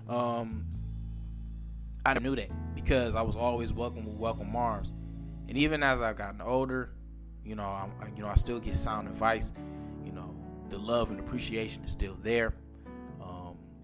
Um, 0.07 0.65
I 2.05 2.17
knew 2.19 2.37
that 2.37 2.51
because 2.73 3.15
I 3.15 3.21
was 3.21 3.35
always 3.35 3.73
welcome 3.73 4.05
with 4.05 4.15
welcome 4.15 4.55
arms, 4.55 4.93
and 5.49 5.57
even 5.57 5.83
as 5.83 5.99
I've 5.99 6.15
gotten 6.15 6.39
older, 6.39 6.91
you 7.43 7.55
know, 7.55 7.65
I'm, 7.67 7.91
you 8.15 8.23
know, 8.23 8.29
I 8.29 8.35
still 8.35 8.61
get 8.61 8.77
sound 8.77 9.09
advice. 9.09 9.51
You 10.05 10.13
know, 10.13 10.33
the 10.69 10.77
love 10.77 11.11
and 11.11 11.19
appreciation 11.19 11.83
is 11.83 11.91
still 11.91 12.17
there. 12.23 12.53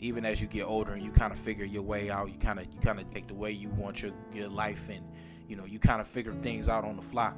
Even 0.01 0.25
as 0.25 0.41
you 0.41 0.47
get 0.47 0.63
older 0.63 0.93
and 0.93 1.03
you 1.03 1.11
kind 1.11 1.31
of 1.31 1.39
figure 1.39 1.63
your 1.63 1.83
way 1.83 2.09
out, 2.09 2.31
you 2.31 2.37
kind 2.39 2.59
of 2.59 2.65
you 2.65 2.79
kind 2.81 2.99
of 2.99 3.09
take 3.13 3.27
the 3.27 3.33
way 3.33 3.51
you 3.51 3.69
want 3.69 4.01
your 4.01 4.11
your 4.33 4.49
life, 4.49 4.89
and 4.89 5.05
you 5.47 5.55
know, 5.55 5.65
you 5.65 5.79
kind 5.79 6.01
of 6.01 6.07
figure 6.07 6.33
things 6.41 6.67
out 6.67 6.83
on 6.83 6.95
the 6.95 7.01
fly. 7.01 7.31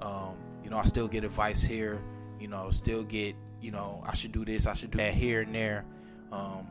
Um, 0.00 0.36
you 0.62 0.70
know, 0.70 0.78
I 0.78 0.84
still 0.84 1.08
get 1.08 1.24
advice 1.24 1.62
here. 1.62 2.00
You 2.38 2.48
know, 2.48 2.70
still 2.70 3.02
get 3.02 3.34
you 3.62 3.70
know, 3.70 4.02
I 4.04 4.14
should 4.14 4.32
do 4.32 4.44
this, 4.44 4.66
I 4.66 4.74
should 4.74 4.90
do 4.90 4.98
that 4.98 5.14
here 5.14 5.40
and 5.40 5.54
there. 5.54 5.84
Um, 6.32 6.66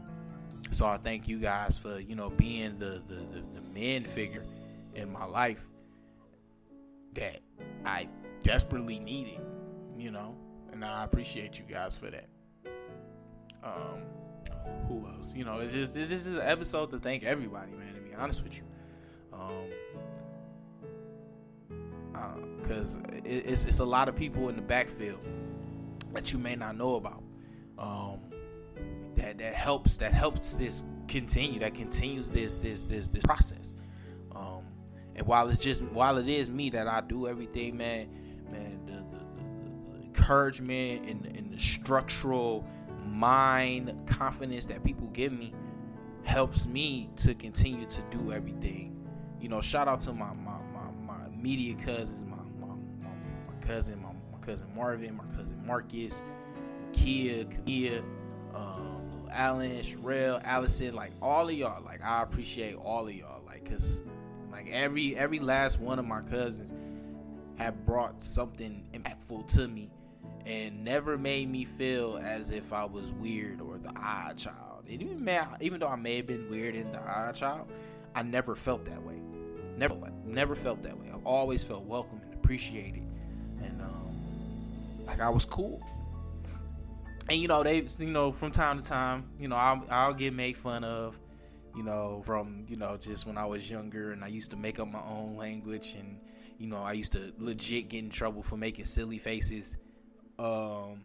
so 0.70 0.86
I 0.86 0.98
thank 0.98 1.28
you 1.28 1.40
guys 1.40 1.78
for 1.78 2.00
you 2.00 2.16
know 2.16 2.30
being 2.30 2.78
the 2.78 3.02
the, 3.08 3.16
the, 3.16 3.44
the 3.56 3.62
men 3.74 4.04
figure 4.04 4.46
in 4.94 5.12
my 5.12 5.26
life 5.26 5.64
that 7.14 7.40
I 7.86 8.08
desperately 8.44 9.00
needed, 9.00 9.40
you 9.98 10.12
know, 10.12 10.36
and 10.72 10.84
I 10.84 11.04
appreciate 11.04 11.58
you 11.58 11.66
guys 11.66 11.98
for 11.98 12.10
that. 12.10 12.28
Um, 13.64 14.02
who 14.88 15.08
else? 15.08 15.36
You 15.36 15.46
know, 15.46 15.60
it's 15.60 15.74
just 15.74 15.94
this 15.94 16.12
is 16.12 16.28
an 16.28 16.42
episode 16.42 16.92
to 16.92 17.00
thank 17.00 17.24
everybody, 17.24 17.72
man. 17.72 17.94
To 17.96 18.02
be 18.02 18.14
honest 18.16 18.44
with 18.44 18.58
you, 18.58 18.64
um, 19.34 19.68
because 22.62 22.98
it, 23.14 23.26
it's 23.26 23.66
it's 23.66 23.80
a 23.80 23.86
lot 23.86 24.10
of 24.10 24.16
people 24.16 24.50
in 24.50 24.56
the 24.56 24.62
backfield 24.62 25.26
that 26.14 26.32
you 26.34 26.40
may 26.40 26.56
not 26.56 26.78
know 26.78 26.96
about. 26.96 27.24
Um, 27.78 28.20
that 29.16 29.38
that 29.38 29.54
helps 29.54 29.98
that 29.98 30.14
helps 30.14 30.56
this 30.56 30.84
continue 31.08 31.60
that 31.60 31.74
continues 31.74 32.30
this 32.30 32.56
this 32.58 32.84
this 32.84 33.08
this 33.08 33.24
process 33.24 33.74
um 34.36 34.62
and 35.16 35.28
while 35.28 35.50
it's 35.50 35.60
just 35.60 35.84
while 35.84 36.18
it 36.18 36.30
is 36.30 36.50
me 36.50 36.70
that 36.70 36.88
i 36.88 37.02
do 37.02 37.28
everything 37.28 37.76
man 37.76 38.08
man 38.50 38.80
the, 38.86 38.94
the, 38.94 39.98
the 40.00 40.06
encouragement 40.06 41.08
and, 41.10 41.26
and 41.38 41.52
the 41.52 41.60
structural 41.60 42.66
mind 43.06 43.94
confidence 44.08 44.66
that 44.66 44.84
people 44.84 45.08
give 45.08 45.32
me 45.32 45.54
helps 46.24 46.66
me 46.66 47.10
to 47.16 47.34
continue 47.34 47.86
to 47.88 48.02
do 48.12 48.32
everything 48.32 48.96
you 49.40 49.50
know 49.50 49.60
shout 49.60 49.88
out 49.88 50.00
to 50.00 50.14
my 50.14 50.34
my 50.34 50.58
my, 50.74 50.92
my 51.06 51.26
immediate 51.28 51.82
cousins 51.84 52.24
my, 52.26 52.38
my, 52.60 52.74
my, 53.02 53.10
my 53.48 53.66
cousin 53.66 54.02
my, 54.02 54.10
my 54.32 54.46
cousin 54.46 54.68
marvin 54.76 55.16
my 55.16 55.24
cousin 55.36 55.60
marcus 55.66 56.22
kia 56.94 57.46
kia 57.66 58.04
um, 58.54 59.02
Alan, 59.32 59.72
Sherelle, 59.80 60.44
Allison, 60.44 60.94
like 60.94 61.12
all 61.22 61.48
of 61.48 61.56
y'all. 61.56 61.82
Like 61.84 62.04
I 62.04 62.22
appreciate 62.22 62.76
all 62.76 63.08
of 63.08 63.14
y'all. 63.14 63.42
Like 63.46 63.70
cause 63.70 64.04
like 64.52 64.68
every 64.70 65.16
every 65.16 65.40
last 65.40 65.80
one 65.80 66.00
of 66.00 66.06
my 66.06 66.22
cousins 66.22 66.74
have 67.58 67.86
brought 67.86 68.22
something 68.22 68.84
impactful 68.94 69.48
to 69.56 69.68
me 69.68 69.90
and 70.46 70.84
never 70.84 71.18
made 71.18 71.50
me 71.50 71.66
feel 71.66 72.20
as 72.22 72.52
if 72.52 72.74
I 72.74 72.86
was 72.86 73.12
weird 73.14 73.62
or 73.62 73.78
the 73.78 73.92
odd 73.96 74.38
child. 74.38 74.86
And 74.90 75.02
even 75.02 75.30
even 75.62 75.80
though 75.80 75.88
I 75.88 75.96
may 75.96 76.18
have 76.18 76.28
been 76.28 76.50
weird 76.50 76.76
in 76.76 76.92
the 76.92 77.00
odd 77.00 77.36
child, 77.36 77.72
I 78.16 78.24
never 78.24 78.56
felt 78.56 78.86
that 78.86 79.02
way. 79.04 79.20
Never 79.78 79.96
never 80.26 80.56
felt 80.56 80.84
that 80.84 80.98
way. 80.98 81.08
I've 81.14 81.26
always 81.26 81.64
felt 81.64 81.84
welcome 81.84 82.22
and 82.24 82.34
appreciated. 82.34 83.08
And 83.64 83.82
um, 83.82 85.06
like 85.06 85.22
I 85.22 85.30
was 85.30 85.46
cool 85.46 85.82
and 87.30 87.40
you 87.40 87.48
know 87.48 87.64
they 87.64 87.86
you 88.00 88.08
know 88.08 88.32
from 88.32 88.52
time 88.52 88.82
to 88.82 88.88
time 88.88 89.26
you 89.40 89.48
know 89.48 89.56
I'll, 89.56 89.84
I'll 89.90 90.14
get 90.14 90.34
made 90.34 90.58
fun 90.58 90.84
of 90.84 91.18
you 91.76 91.84
know 91.84 92.22
from 92.26 92.66
you 92.68 92.76
know 92.76 92.98
just 92.98 93.26
when 93.26 93.38
i 93.38 93.46
was 93.46 93.70
younger 93.70 94.12
and 94.12 94.24
i 94.24 94.28
used 94.28 94.52
to 94.52 94.58
make 94.58 94.80
up 94.80 94.92
my 94.92 95.02
own 95.02 95.38
language 95.38 95.96
and 95.98 96.20
you 96.58 96.68
know 96.68 96.84
i 96.84 96.94
used 96.94 97.14
to 97.14 97.34
legit 97.38 97.90
get 97.90 98.04
in 98.04 98.10
trouble 98.10 98.44
for 98.44 98.58
making 98.58 98.86
silly 98.86 99.18
faces 99.18 99.78
um 100.40 101.04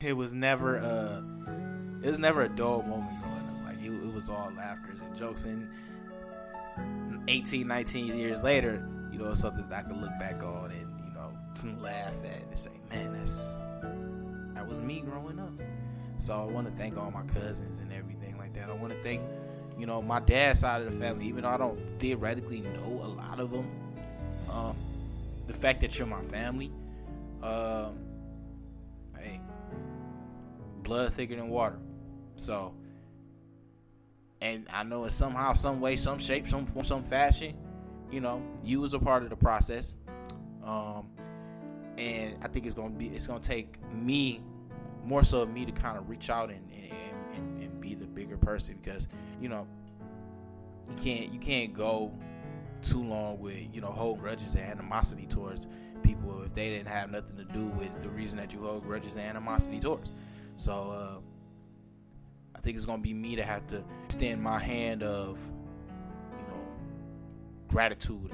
it 0.00 0.12
was 0.12 0.32
never 0.34 0.78
uh 0.78 1.22
it 2.02 2.08
was 2.10 2.18
never 2.18 2.42
a 2.42 2.48
dull 2.48 2.82
moment 2.82 3.18
growing 3.20 3.36
up 3.36 3.64
like 3.66 3.84
it, 3.84 3.92
it 3.92 4.14
was 4.14 4.30
all 4.30 4.50
laughter 4.56 4.90
and 4.90 5.16
jokes 5.16 5.44
and 5.44 5.68
18 7.28 7.66
19 7.66 8.18
years 8.18 8.42
later 8.42 8.86
you 9.12 9.18
know 9.18 9.30
it's 9.30 9.40
something 9.40 9.68
that 9.68 9.84
i 9.84 9.88
could 9.88 10.00
look 10.00 10.18
back 10.18 10.42
on 10.42 10.70
and 10.70 11.00
you 11.04 11.12
know 11.12 11.78
laugh 11.82 12.14
at 12.24 12.42
and 12.50 12.58
say 12.58 12.70
man 12.90 13.12
that's 13.12 13.56
that 14.60 14.68
was 14.68 14.82
me 14.82 15.00
growing 15.00 15.38
up. 15.38 15.52
So 16.18 16.34
I 16.34 16.44
want 16.44 16.66
to 16.66 16.72
thank 16.76 16.98
all 16.98 17.10
my 17.10 17.22
cousins 17.32 17.78
and 17.78 17.90
everything 17.94 18.36
like 18.36 18.52
that. 18.56 18.68
I 18.68 18.74
want 18.74 18.92
to 18.92 19.02
thank, 19.02 19.22
you 19.78 19.86
know, 19.86 20.02
my 20.02 20.20
dad's 20.20 20.60
side 20.60 20.82
of 20.82 20.92
the 20.92 21.00
family, 21.00 21.24
even 21.28 21.44
though 21.44 21.48
I 21.48 21.56
don't 21.56 21.80
theoretically 21.98 22.60
know 22.60 23.00
a 23.02 23.08
lot 23.08 23.40
of 23.40 23.50
them. 23.50 23.66
Um, 24.52 24.76
the 25.46 25.54
fact 25.54 25.80
that 25.80 25.98
you're 25.98 26.06
my 26.06 26.22
family, 26.24 26.70
um, 27.42 27.98
hey, 29.18 29.40
blood 30.82 31.12
thicker 31.14 31.36
than 31.36 31.48
water. 31.48 31.78
So, 32.36 32.74
and 34.40 34.66
I 34.72 34.82
know 34.82 35.04
in 35.04 35.10
somehow, 35.10 35.52
some 35.52 35.80
way, 35.80 35.96
some 35.96 36.18
shape, 36.18 36.48
some 36.48 36.66
form, 36.66 36.84
some 36.84 37.02
fashion, 37.02 37.54
you 38.10 38.20
know, 38.20 38.42
you 38.64 38.80
was 38.80 38.94
a 38.94 38.98
part 38.98 39.22
of 39.22 39.30
the 39.30 39.36
process. 39.36 39.94
Um, 40.64 41.08
and 41.98 42.36
I 42.42 42.48
think 42.48 42.66
it's 42.66 42.74
gonna 42.74 42.90
be 42.90 43.08
it's 43.08 43.26
gonna 43.26 43.40
take 43.40 43.78
me 43.92 44.40
more 45.04 45.24
so 45.24 45.44
me 45.46 45.64
to 45.66 45.72
kind 45.72 45.98
of 45.98 46.08
reach 46.08 46.30
out 46.30 46.50
and 46.50 46.70
and, 46.72 46.92
and, 47.34 47.62
and 47.62 47.80
be 47.80 47.94
the 47.94 48.06
bigger 48.06 48.36
person 48.36 48.78
because 48.82 49.06
you 49.40 49.48
know 49.48 49.66
you 50.88 50.96
can't 50.96 51.32
you 51.32 51.38
can't 51.38 51.74
go 51.74 52.12
too 52.82 53.02
long 53.02 53.38
with 53.38 53.58
you 53.72 53.80
know 53.80 53.90
holding 53.90 54.22
grudges 54.22 54.54
and 54.54 54.64
animosity 54.64 55.26
towards 55.26 55.66
people 56.02 56.42
if 56.42 56.54
they 56.54 56.70
didn't 56.70 56.88
have 56.88 57.10
nothing 57.10 57.36
to 57.36 57.44
do 57.44 57.66
with 57.66 58.02
the 58.02 58.08
reason 58.08 58.38
that 58.38 58.52
you 58.52 58.60
hold 58.60 58.84
grudges 58.84 59.16
and 59.16 59.24
animosity 59.24 59.80
towards. 59.80 60.10
So 60.56 60.90
uh, 60.90 61.20
I 62.54 62.60
think 62.60 62.76
it's 62.76 62.86
gonna 62.86 63.02
be 63.02 63.14
me 63.14 63.36
to 63.36 63.42
have 63.42 63.66
to 63.68 63.82
extend 64.04 64.42
my 64.42 64.58
hand 64.58 65.02
of 65.02 65.38
you 66.32 66.46
know 66.48 66.62
gratitude. 67.68 68.32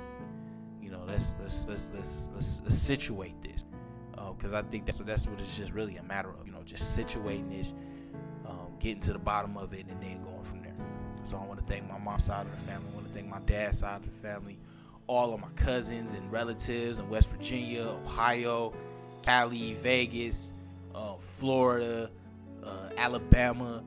You 0.83 0.90
know, 0.90 1.05
let's 1.07 1.35
let's 1.40 1.66
let's 1.66 1.90
let's 1.94 2.31
let's, 2.35 2.61
let's 2.64 2.79
situate 2.79 3.40
this 3.42 3.64
because 4.37 4.55
I 4.55 4.62
think 4.62 4.87
that's 4.87 4.98
that's 4.98 5.26
what 5.26 5.40
it's 5.40 5.57
just 5.57 5.72
really 5.72 5.96
a 5.96 6.02
matter 6.02 6.31
of. 6.31 6.46
You 6.46 6.52
know, 6.52 6.62
just 6.64 6.98
situating 6.98 7.57
this, 7.57 7.72
um, 8.46 8.72
getting 8.79 9.00
to 9.02 9.12
the 9.12 9.18
bottom 9.18 9.57
of 9.57 9.72
it, 9.72 9.87
and 9.88 10.02
then 10.02 10.22
going 10.22 10.42
from 10.44 10.62
there. 10.62 10.74
So 11.22 11.37
I 11.37 11.44
want 11.44 11.61
to 11.61 11.66
thank 11.66 11.88
my 11.88 11.98
mom's 11.98 12.24
side 12.24 12.46
of 12.46 12.52
the 12.52 12.70
family. 12.70 12.88
I 12.90 12.94
want 12.94 13.07
to 13.09 13.12
thank 13.12 13.29
my 13.29 13.40
dad's 13.40 13.79
side 13.79 13.96
of 13.96 14.05
the 14.05 14.29
family, 14.29 14.59
all 15.07 15.33
of 15.35 15.40
my 15.40 15.49
cousins 15.57 16.14
and 16.14 16.31
relatives 16.33 16.99
in 16.99 17.09
West 17.09 17.31
Virginia, 17.31 17.83
Ohio, 18.05 18.75
Cali, 19.23 19.75
Vegas, 19.75 20.53
uh, 20.95 21.14
Florida, 21.21 22.11
uh, 22.64 22.88
Alabama. 22.97 23.85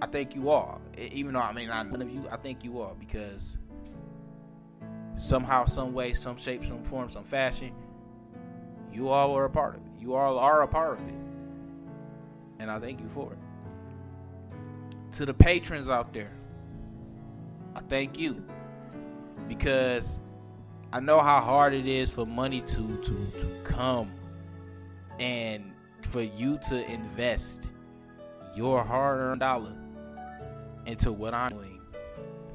I 0.00 0.06
thank 0.06 0.34
you 0.34 0.48
all. 0.50 0.80
E- 0.98 1.08
Even 1.12 1.34
though 1.34 1.40
I 1.40 1.52
mean 1.52 1.68
not 1.68 1.90
none 1.90 2.02
of 2.02 2.10
you, 2.10 2.24
I 2.30 2.36
thank 2.36 2.64
you 2.64 2.80
all 2.80 2.96
because 2.98 3.58
somehow, 5.16 5.64
some 5.64 5.92
way, 5.92 6.12
some 6.12 6.36
shape, 6.36 6.64
some 6.64 6.82
form, 6.84 7.08
some 7.08 7.24
fashion, 7.24 7.72
you 8.92 9.08
all 9.08 9.36
are 9.36 9.44
a 9.44 9.50
part 9.50 9.76
of 9.76 9.80
it. 9.82 9.92
You 9.98 10.14
all 10.14 10.38
are 10.38 10.62
a 10.62 10.68
part 10.68 10.98
of 10.98 11.06
it. 11.08 11.14
And 12.58 12.70
I 12.70 12.78
thank 12.78 13.00
you 13.00 13.08
for 13.08 13.32
it. 13.32 13.38
To 15.12 15.26
the 15.26 15.34
patrons 15.34 15.88
out 15.88 16.12
there, 16.14 16.32
I 17.74 17.80
thank 17.80 18.18
you. 18.18 18.42
Because 19.48 20.18
I 20.96 21.00
know 21.00 21.20
how 21.20 21.42
hard 21.42 21.74
it 21.74 21.86
is 21.86 22.10
for 22.10 22.24
money 22.24 22.62
to 22.62 22.96
to 22.96 23.30
to 23.40 23.46
come 23.64 24.10
and 25.20 25.70
for 26.00 26.22
you 26.22 26.58
to 26.70 26.90
invest 26.90 27.68
your 28.54 28.82
hard-earned 28.82 29.40
dollar 29.40 29.74
into 30.86 31.12
what 31.12 31.34
I'm 31.34 31.50
doing 31.50 31.82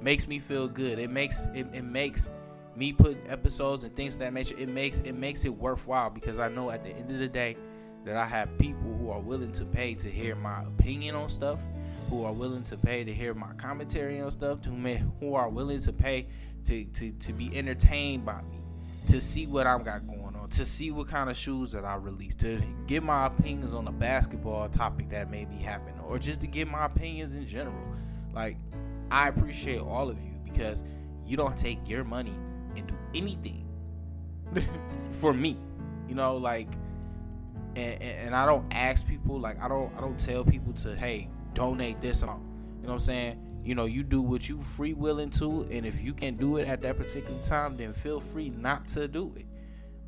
makes 0.02 0.28
me 0.28 0.40
feel 0.40 0.68
good. 0.68 0.98
It 0.98 1.12
makes 1.12 1.46
it, 1.54 1.68
it 1.72 1.84
makes 1.84 2.32
me 2.76 2.94
put 2.94 3.16
episodes 3.30 3.84
and 3.84 3.96
things 3.96 4.18
that 4.18 4.34
nature. 4.34 4.56
It 4.58 4.70
makes 4.70 5.02
it 5.02 5.14
makes 5.14 5.46
it 5.46 5.56
worthwhile 5.56 6.10
because 6.10 6.40
I 6.40 6.50
know 6.50 6.72
at 6.72 6.82
the 6.82 6.90
end 6.90 7.12
of 7.12 7.20
the 7.20 7.28
day 7.28 7.58
that 8.06 8.18
I 8.18 8.26
have 8.26 8.58
people 8.58 8.92
who 8.98 9.12
are 9.12 9.20
willing 9.20 9.52
to 9.52 9.66
pay 9.66 9.94
to 9.94 10.10
hear 10.10 10.34
my 10.34 10.64
opinion 10.64 11.14
on 11.14 11.30
stuff, 11.30 11.60
who 12.10 12.26
are 12.26 12.34
willing 12.34 12.64
to 12.64 12.76
pay 12.76 13.04
to 13.04 13.14
hear 13.14 13.36
my 13.36 13.54
commentary 13.60 14.20
on 14.20 14.32
stuff, 14.32 14.66
may, 14.66 15.04
who 15.20 15.36
are 15.36 15.48
willing 15.48 15.80
to 15.82 15.94
pay 15.94 16.26
to, 16.66 16.86
to 16.86 17.12
to 17.12 17.34
be 17.34 17.56
entertained 17.58 18.26
by 18.26 18.42
me, 18.42 18.60
to 19.08 19.20
see 19.20 19.48
what 19.48 19.68
I've 19.68 19.86
got 19.86 20.06
going 20.08 20.36
on, 20.36 20.50
to 20.50 20.66
see 20.66 20.92
what 20.92 21.08
kind 21.08 21.30
of 21.30 21.38
shoes 21.38 21.72
that 21.72 21.86
I 21.86 21.96
release, 21.96 22.36
to 22.36 22.62
get 22.88 23.04
my 23.04 23.28
opinions 23.28 23.74
on 23.74 23.88
a 23.88 23.92
basketball 23.92 24.70
topic 24.70 25.10
that 25.10 25.30
may 25.30 25.46
be 25.46 25.58
happening, 25.58 26.00
or 26.08 26.20
just 26.20 26.42
to 26.42 26.48
get 26.48 26.68
my 26.68 26.86
opinions 26.86 27.34
in 27.34 27.48
general. 27.48 27.88
Like 28.34 28.58
I 29.10 29.28
appreciate 29.28 29.80
all 29.80 30.10
of 30.10 30.18
you 30.22 30.32
because 30.44 30.84
you 31.26 31.38
don't 31.38 31.58
take 31.58 31.88
your 31.88 32.04
money 32.04 32.36
and 32.76 32.88
do 32.88 32.96
anything 33.14 33.68
for 35.12 35.34
me. 35.34 35.58
You 36.08 36.16
know, 36.16 36.38
like 36.38 36.68
and, 37.76 38.02
and, 38.02 38.36
I 38.36 38.46
don't 38.46 38.66
ask 38.74 39.08
people 39.08 39.40
like 39.40 39.62
I 39.62 39.68
don't 39.68 39.94
I 39.96 40.02
don't 40.02 40.20
tell 40.20 40.44
people 40.44 40.74
to 40.74 40.96
hey 40.96 41.30
donate 41.54 42.02
this 42.02 42.22
amount. 42.22 42.44
You 42.82 42.88
know 42.88 42.88
what 42.88 42.94
I'm 42.94 43.00
saying? 43.00 43.51
You 43.64 43.76
know, 43.76 43.86
you 43.86 44.04
do 44.04 44.22
what 44.22 44.50
you 44.50 44.62
free 44.64 44.94
willing 44.94 45.30
to, 45.32 45.68
and 45.70 45.86
if 45.86 46.04
you 46.04 46.14
can 46.14 46.36
do 46.36 46.58
it 46.58 46.68
at 46.68 46.82
that 46.82 46.98
particular 46.98 47.40
time, 47.42 47.78
then 47.78 47.94
feel 47.94 48.20
free 48.20 48.50
not 48.50 48.88
to 48.90 49.08
do 49.08 49.34
it. 49.36 49.46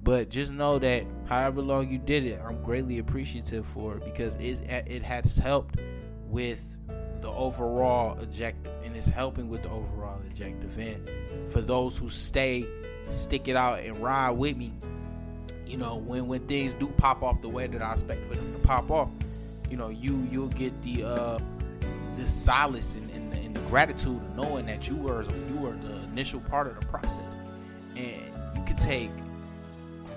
But 0.01 0.29
just 0.29 0.51
know 0.51 0.79
that 0.79 1.05
however 1.25 1.61
long 1.61 1.89
you 1.89 1.97
did 1.97 2.25
it, 2.25 2.41
I'm 2.43 2.61
greatly 2.63 2.99
appreciative 2.99 3.65
for 3.65 3.97
it 3.97 4.05
because 4.05 4.35
it 4.35 4.59
it 4.69 5.03
has 5.03 5.37
helped 5.37 5.79
with 6.27 6.77
the 7.21 7.29
overall 7.29 8.19
objective, 8.19 8.73
and 8.83 8.95
it's 8.97 9.07
helping 9.07 9.47
with 9.47 9.63
the 9.63 9.69
overall 9.69 10.19
objective. 10.27 10.77
And 10.77 11.09
for 11.47 11.61
those 11.61 11.97
who 11.97 12.09
stay, 12.09 12.67
stick 13.09 13.47
it 13.47 13.55
out 13.55 13.79
and 13.79 13.97
ride 13.99 14.31
with 14.31 14.57
me, 14.57 14.73
you 15.65 15.77
know, 15.77 15.95
when 15.95 16.27
when 16.27 16.45
things 16.47 16.73
do 16.73 16.87
pop 16.97 17.23
off 17.23 17.41
the 17.41 17.49
way 17.49 17.67
that 17.67 17.81
I 17.81 17.93
expect 17.93 18.27
for 18.27 18.35
them 18.35 18.51
to 18.53 18.59
pop 18.59 18.91
off, 18.91 19.09
you 19.69 19.77
know, 19.77 19.89
you 19.89 20.27
you'll 20.29 20.49
get 20.49 20.79
the 20.81 21.03
uh 21.03 21.39
the 22.17 22.28
solace 22.28 22.95
and, 22.95 23.10
and, 23.12 23.32
the, 23.32 23.38
and 23.38 23.56
the 23.56 23.62
gratitude 23.62 24.15
of 24.15 24.36
knowing 24.36 24.65
that 24.67 24.88
you 24.88 24.95
were 24.95 25.23
you 25.23 25.58
were 25.58 25.73
the 25.73 25.95
initial 26.12 26.39
part 26.41 26.67
of 26.67 26.80
the 26.80 26.86
process, 26.88 27.36
and 27.95 28.58
you 28.58 28.63
can 28.65 28.78
take 28.78 29.10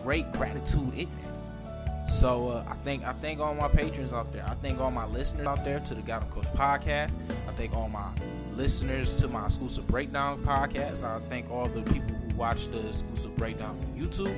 great 0.02 0.30
gratitude 0.32 0.92
in 0.94 1.08
that. 1.22 2.10
So 2.10 2.50
uh, 2.50 2.64
I 2.68 2.74
think 2.84 3.04
I 3.04 3.12
thank 3.12 3.40
all 3.40 3.54
my 3.54 3.68
patrons 3.68 4.12
out 4.12 4.32
there. 4.32 4.44
I 4.46 4.54
thank 4.54 4.80
all 4.80 4.90
my 4.92 5.06
listeners 5.06 5.46
out 5.46 5.64
there 5.64 5.80
to 5.80 5.94
the 5.94 6.02
Got 6.02 6.22
'em 6.22 6.30
Coach 6.30 6.46
podcast. 6.46 7.14
I 7.48 7.52
thank 7.52 7.74
all 7.74 7.88
my 7.88 8.08
listeners 8.54 9.16
to 9.16 9.28
my 9.28 9.44
exclusive 9.46 9.86
breakdown 9.88 10.42
podcast. 10.44 11.02
I 11.02 11.18
thank 11.28 11.50
all 11.50 11.66
the 11.68 11.82
people 11.82 12.14
who 12.14 12.36
watch 12.36 12.70
the 12.70 12.86
exclusive 12.86 13.36
breakdown 13.36 13.76
on 13.80 14.00
YouTube, 14.00 14.34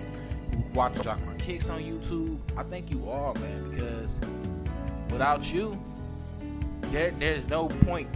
who 0.50 0.62
watch 0.74 0.94
Jock 1.02 1.18
My 1.26 1.34
Kicks 1.34 1.68
on 1.68 1.80
YouTube. 1.82 2.38
I 2.56 2.62
thank 2.62 2.90
you 2.90 3.08
all, 3.08 3.34
man, 3.34 3.70
because 3.70 4.18
without 5.10 5.52
you, 5.52 5.78
there 6.92 7.10
there's 7.12 7.48
no 7.48 7.68
point 7.68 8.08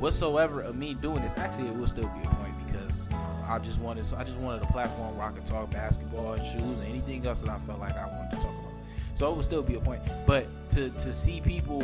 whatsoever 0.00 0.60
of 0.60 0.76
me 0.76 0.94
doing 0.94 1.22
this. 1.22 1.32
Actually, 1.36 1.68
it 1.68 1.76
will 1.76 1.86
still 1.86 2.08
be 2.08 2.26
a 2.26 2.30
point 2.34 2.54
because 2.66 3.08
I 3.48 3.58
just 3.58 3.78
wanted 3.80 4.04
I 4.14 4.24
just 4.24 4.38
wanted 4.38 4.62
a 4.62 4.66
platform 4.66 5.16
where 5.16 5.26
I 5.26 5.32
could 5.32 5.46
talk 5.46 5.70
basketball 5.70 6.34
and 6.34 6.44
shoes 6.44 6.78
and 6.78 6.88
anything 6.88 7.26
else 7.26 7.40
that 7.40 7.50
I 7.50 7.58
felt 7.60 7.80
like 7.80 7.96
I 7.96 8.06
wanted 8.06 8.30
to 8.32 8.36
talk 8.36 8.46
about. 8.46 8.72
So 9.14 9.30
it 9.30 9.36
would 9.36 9.44
still 9.44 9.62
be 9.62 9.74
a 9.76 9.80
point. 9.80 10.02
But 10.26 10.46
to 10.70 10.90
to 10.90 11.12
see 11.12 11.40
people 11.40 11.82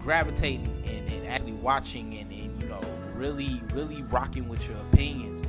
gravitating 0.00 0.82
and, 0.86 1.12
and 1.12 1.26
actually 1.28 1.52
watching 1.52 2.16
and, 2.18 2.30
and 2.30 2.62
you 2.62 2.68
know 2.68 2.80
really 3.14 3.60
really 3.72 4.02
rocking 4.04 4.48
with 4.48 4.66
your 4.68 4.76
opinions 4.92 5.42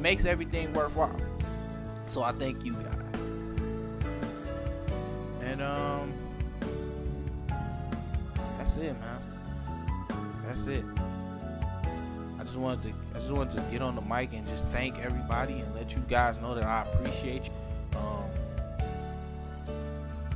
makes 0.00 0.24
everything 0.24 0.72
worthwhile. 0.72 1.20
So 2.08 2.22
I 2.22 2.32
thank 2.32 2.64
you 2.64 2.74
guys. 2.74 3.32
And 5.42 5.62
um 5.62 6.12
that's 8.74 8.86
it, 8.86 8.96
man. 9.00 9.18
That's 10.46 10.66
it. 10.66 10.84
I 12.38 12.42
just 12.42 12.56
wanted 12.56 12.82
to 12.82 12.88
I 13.14 13.18
just 13.20 13.30
wanted 13.30 13.56
to 13.56 13.62
get 13.70 13.82
on 13.82 13.94
the 13.94 14.00
mic 14.00 14.32
and 14.32 14.46
just 14.48 14.66
thank 14.66 14.98
everybody 14.98 15.60
and 15.60 15.74
let 15.76 15.92
you 15.92 16.02
guys 16.08 16.40
know 16.40 16.56
that 16.56 16.64
I 16.64 16.84
appreciate 16.92 17.44
you. 17.44 17.52
Um 17.98 18.24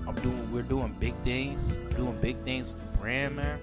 I'm 0.07 0.15
doing 0.23 0.53
we're 0.53 0.63
doing 0.63 0.95
big 1.01 1.15
things, 1.25 1.75
doing 1.97 2.17
big 2.21 2.37
things 2.45 2.69
with 2.69 2.93
the 2.93 2.99
brand, 2.99 3.35
man. 3.35 3.59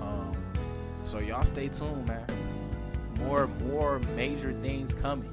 Um 0.00 0.36
so 1.04 1.20
y'all 1.20 1.44
stay 1.44 1.68
tuned, 1.68 2.06
man. 2.06 2.26
More 3.18 3.46
more 3.68 4.00
major 4.16 4.52
things 4.62 4.92
coming. 4.94 5.30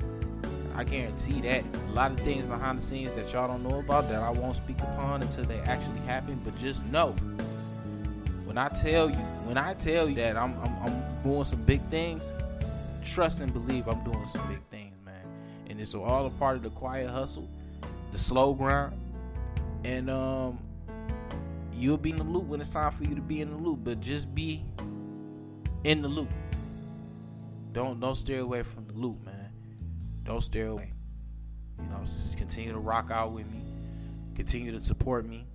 I 0.76 0.84
guarantee 0.84 1.42
that. 1.42 1.64
A 1.90 1.92
lot 1.92 2.12
of 2.12 2.20
things 2.20 2.46
behind 2.46 2.78
the 2.78 2.84
scenes 2.84 3.14
that 3.14 3.34
y'all 3.34 3.48
don't 3.48 3.64
know 3.64 3.80
about 3.80 4.10
that 4.10 4.22
I 4.22 4.30
won't 4.30 4.56
speak 4.56 4.80
upon 4.80 5.24
until 5.24 5.44
they 5.44 5.60
actually 5.62 6.00
happen. 6.02 6.40
But 6.46 6.56
just 6.58 6.86
know, 6.86 7.16
when 8.52 8.58
I 8.58 8.68
tell 8.68 9.10
you, 9.10 9.16
when 9.46 9.58
I 9.58 9.74
tell 9.76 10.10
you 10.10 10.16
that 10.16 10.36
I'm, 10.36 10.54
I'm, 10.62 10.84
I'm 10.84 11.24
doing 11.24 11.46
some 11.46 11.64
big 11.64 11.82
things, 11.90 12.34
trust 13.02 13.40
and 13.40 13.54
believe 13.54 13.88
I'm 13.88 14.04
doing 14.04 14.26
some 14.26 14.46
big 14.50 14.62
things, 14.70 14.94
man. 15.06 15.24
And 15.70 15.80
it's 15.80 15.96
all 15.96 16.26
a 16.26 16.30
part 16.32 16.58
of 16.58 16.64
the 16.64 16.70
quiet 16.70 17.10
hustle, 17.10 17.50
the 18.12 18.18
slow 18.18 18.54
grind, 18.54 18.92
and 19.86 20.10
um, 20.10 20.60
you'll 21.72 21.96
be 21.96 22.10
in 22.10 22.18
the 22.18 22.26
loop 22.26 22.44
when 22.44 22.60
it's 22.60 22.72
time 22.72 22.92
for 22.92 23.06
you 23.06 23.16
to 23.16 23.22
be 23.22 23.40
in 23.40 23.52
the 23.52 23.56
loop. 23.56 23.86
But 23.86 24.02
just 24.02 24.36
be 24.36 24.66
in 25.86 26.02
the 26.02 26.10
loop. 26.10 26.30
Don't 27.72 28.02
don't 28.02 28.16
steer 28.16 28.42
away 28.42 28.64
from 28.64 28.86
the 28.86 28.94
loop, 28.94 29.26
man. 29.26 29.54
Don't 30.24 30.42
steer 30.42 30.68
away. 30.68 30.92
You 31.80 31.86
know, 31.86 32.04
continue 32.36 32.74
to 32.74 32.80
rock 32.80 33.12
out 33.12 33.32
with 33.32 33.50
me. 33.50 33.62
Continue 34.36 34.78
to 34.78 34.84
support 34.84 35.26
me. 35.26 35.46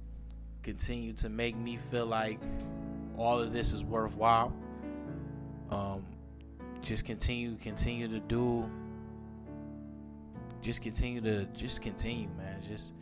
Continue 0.63 1.13
to 1.13 1.29
make 1.29 1.55
me 1.57 1.77
feel 1.77 2.07
like 2.07 2.41
all 3.17 3.41
of 3.41 3.53
this 3.53 3.73
is 3.73 3.85
worthwhile. 3.85 4.53
Um, 5.71 6.05
just 6.83 7.05
continue, 7.05 7.57
continue 7.57 8.09
to 8.09 8.21
do. 8.21 8.71
Just 10.61 10.83
continue 10.83 11.21
to, 11.21 11.45
just 11.47 11.83
continue, 11.83 12.29
man. 12.37 12.61
Just 12.63 12.93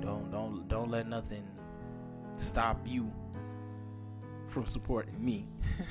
don't, 0.00 0.30
don't, 0.30 0.68
don't 0.68 0.90
let 0.90 1.08
nothing 1.08 1.46
stop 2.36 2.78
you 2.86 3.10
from 4.46 4.66
supporting 4.66 5.22
me. 5.24 5.46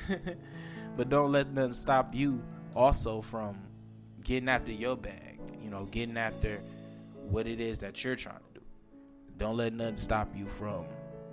but 0.96 1.08
don't 1.08 1.32
let 1.32 1.52
nothing 1.52 1.74
stop 1.74 2.14
you 2.14 2.42
also 2.74 3.20
from 3.20 3.58
getting 4.22 4.48
after 4.48 4.72
your 4.72 4.96
bag. 4.96 5.38
You 5.62 5.70
know, 5.70 5.86
getting 5.86 6.16
after 6.16 6.60
what 7.28 7.46
it 7.46 7.60
is 7.60 7.78
that 7.78 8.02
you're 8.02 8.16
trying 8.16 8.38
to 8.54 8.60
do. 8.60 8.66
Don't 9.38 9.56
let 9.56 9.72
nothing 9.72 9.96
stop 9.96 10.28
you 10.36 10.46
from 10.46 10.84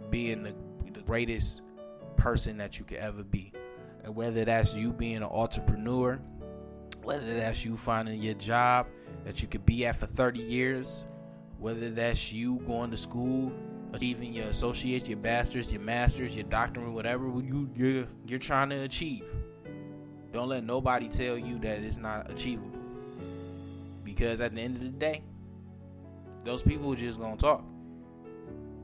being 0.09 0.43
the, 0.43 0.53
the 0.93 1.01
greatest 1.01 1.61
person 2.18 2.57
that 2.57 2.80
you 2.80 2.86
could 2.86 2.97
ever 2.97 3.24
be. 3.24 3.53
And 4.03 4.15
whether 4.15 4.45
that's 4.45 4.74
you 4.74 4.91
being 4.93 5.18
an 5.18 5.24
entrepreneur, 5.24 6.20
whether 7.03 7.36
that's 7.36 7.63
you 7.63 7.78
finding 7.78 8.22
your 8.22 8.34
job 8.34 8.88
that 9.24 9.41
you 9.41 9.47
could 9.47 9.65
be 9.65 9.86
at 9.86 9.95
for 9.95 10.05
30 10.05 10.39
years, 10.39 11.05
whether 11.59 11.89
that's 11.89 12.32
you 12.32 12.57
going 12.68 12.91
to 12.91 12.97
school, 12.97 13.51
achieving 13.93 14.34
your 14.34 14.47
associates, 14.47 15.07
your 15.07 15.18
bachelors, 15.18 15.72
your 15.72 15.82
masters, 15.82 16.36
your 16.36 16.43
doctorate, 16.45 16.91
whatever 16.91 17.26
you 17.41 17.70
you're 17.76 18.07
you're 18.26 18.39
trying 18.39 18.70
to 18.70 18.82
achieve. 18.82 19.24
Don't 20.34 20.49
let 20.49 20.63
nobody 20.63 21.07
tell 21.07 21.38
you 21.38 21.57
that 21.59 21.80
it's 21.80 21.97
not 21.97 22.30
achievable. 22.30 22.78
Because 24.03 24.41
at 24.41 24.53
the 24.53 24.61
end 24.61 24.76
of 24.78 24.84
the 24.84 24.89
day, 24.89 25.24
those 26.43 26.61
people 26.61 26.93
are 26.93 26.95
just 26.95 27.20
gonna 27.20 27.38
talk. 27.38 27.63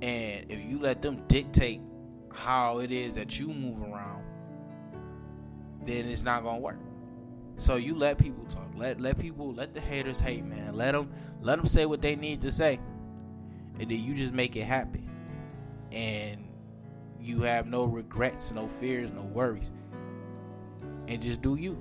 And 0.01 0.49
if 0.49 0.63
you 0.63 0.79
let 0.79 1.01
them 1.01 1.23
dictate 1.27 1.81
how 2.33 2.79
it 2.79 2.91
is 2.91 3.15
that 3.15 3.39
you 3.39 3.47
move 3.47 3.81
around, 3.81 4.23
then 5.85 6.07
it's 6.07 6.23
not 6.23 6.43
gonna 6.43 6.59
work. 6.59 6.79
So 7.57 7.75
you 7.75 7.95
let 7.95 8.17
people 8.17 8.45
talk. 8.45 8.69
Let 8.75 8.99
let 8.99 9.17
people 9.19 9.53
let 9.53 9.73
the 9.73 9.81
haters 9.81 10.19
hate, 10.19 10.43
man. 10.43 10.75
Let 10.75 10.93
them 10.93 11.11
let 11.41 11.57
them 11.57 11.65
say 11.65 11.85
what 11.85 12.01
they 12.01 12.15
need 12.15 12.41
to 12.41 12.51
say, 12.51 12.79
and 13.79 13.89
then 13.89 14.03
you 14.03 14.13
just 14.15 14.33
make 14.33 14.55
it 14.55 14.63
happen. 14.63 15.09
And 15.91 16.47
you 17.21 17.43
have 17.43 17.67
no 17.67 17.85
regrets, 17.85 18.51
no 18.51 18.67
fears, 18.67 19.11
no 19.11 19.21
worries, 19.21 19.71
and 21.07 21.21
just 21.21 21.41
do 21.41 21.55
you. 21.55 21.77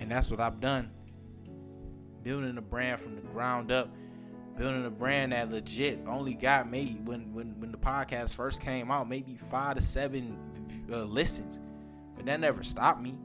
And 0.00 0.10
that's 0.10 0.30
what 0.30 0.40
I've 0.40 0.60
done. 0.60 0.90
Building 2.22 2.58
a 2.58 2.62
brand 2.62 3.00
from 3.00 3.14
the 3.14 3.22
ground 3.22 3.70
up, 3.70 3.88
building 4.56 4.86
a 4.86 4.90
brand 4.90 5.32
that 5.32 5.50
legit 5.50 6.00
only 6.06 6.34
got 6.34 6.70
maybe 6.70 6.98
when 7.04 7.32
when 7.32 7.60
when 7.60 7.70
the 7.70 7.78
podcast 7.78 8.34
first 8.34 8.60
came 8.60 8.90
out, 8.90 9.08
maybe 9.08 9.36
five 9.36 9.76
to 9.76 9.80
seven 9.80 10.38
uh, 10.90 11.04
listens, 11.04 11.60
but 12.14 12.26
that 12.26 12.40
never 12.40 12.62
stopped 12.62 13.00
me. 13.00 13.16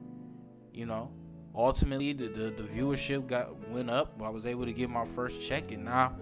You 0.74 0.86
know, 0.86 1.12
ultimately 1.56 2.14
the, 2.14 2.28
the, 2.28 2.44
the 2.52 2.64
viewership 2.64 3.28
got 3.28 3.70
went 3.70 3.90
up. 3.90 4.22
I 4.22 4.30
was 4.30 4.46
able 4.46 4.66
to 4.66 4.74
get 4.74 4.90
my 4.90 5.06
first 5.06 5.42
check, 5.42 5.72
and 5.72 5.86
now 5.86 6.16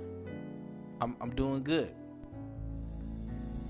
I'm 1.02 1.16
I'm 1.20 1.36
doing 1.36 1.64
good. 1.64 1.94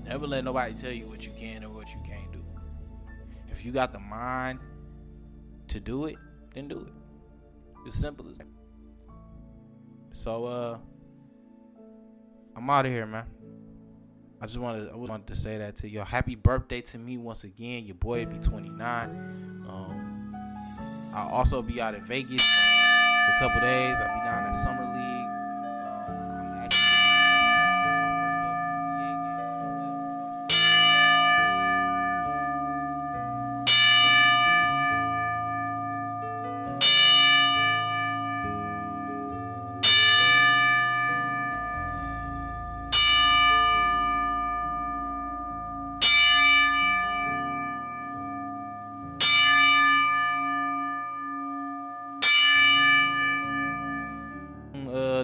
Never 0.04 0.26
let 0.26 0.44
nobody 0.44 0.74
tell 0.74 0.92
you 0.92 1.06
what 1.06 1.24
you 1.24 1.32
can 1.38 1.64
or 1.64 1.70
what 1.70 1.88
you 1.88 2.00
can't 2.06 2.32
do. 2.32 2.42
If 3.50 3.64
you 3.64 3.72
got 3.72 3.92
the 3.92 3.98
mind 3.98 4.60
to 5.68 5.80
do 5.80 6.06
it, 6.06 6.16
then 6.54 6.68
do 6.68 6.80
it. 6.80 6.92
It's 7.86 7.94
simple 7.94 8.28
as 8.28 8.38
that. 8.38 8.46
So 10.12 10.44
uh 10.44 10.78
I'm 12.56 12.68
out 12.68 12.86
of 12.86 12.92
here, 12.92 13.06
man. 13.06 13.26
I 14.40 14.46
just 14.46 14.58
wanted 14.58 14.90
I 14.90 14.96
wanted 14.96 15.26
to 15.26 15.36
say 15.36 15.58
that 15.58 15.76
to 15.76 15.88
you. 15.88 16.00
Happy 16.00 16.34
birthday 16.34 16.80
to 16.80 16.98
me 16.98 17.18
once 17.18 17.44
again. 17.44 17.84
Your 17.84 17.96
boy 17.96 18.24
be 18.24 18.38
29. 18.38 19.08
Um, 19.68 20.34
I'll 21.14 21.28
also 21.28 21.60
be 21.60 21.80
out 21.80 21.94
in 21.94 22.04
Vegas 22.04 22.42
for 22.42 23.32
a 23.32 23.38
couple 23.38 23.60
days. 23.60 24.00
I'll 24.00 24.18
be 24.18 24.24
down 24.24 24.48
at 24.48 24.56
Summer 24.56 24.89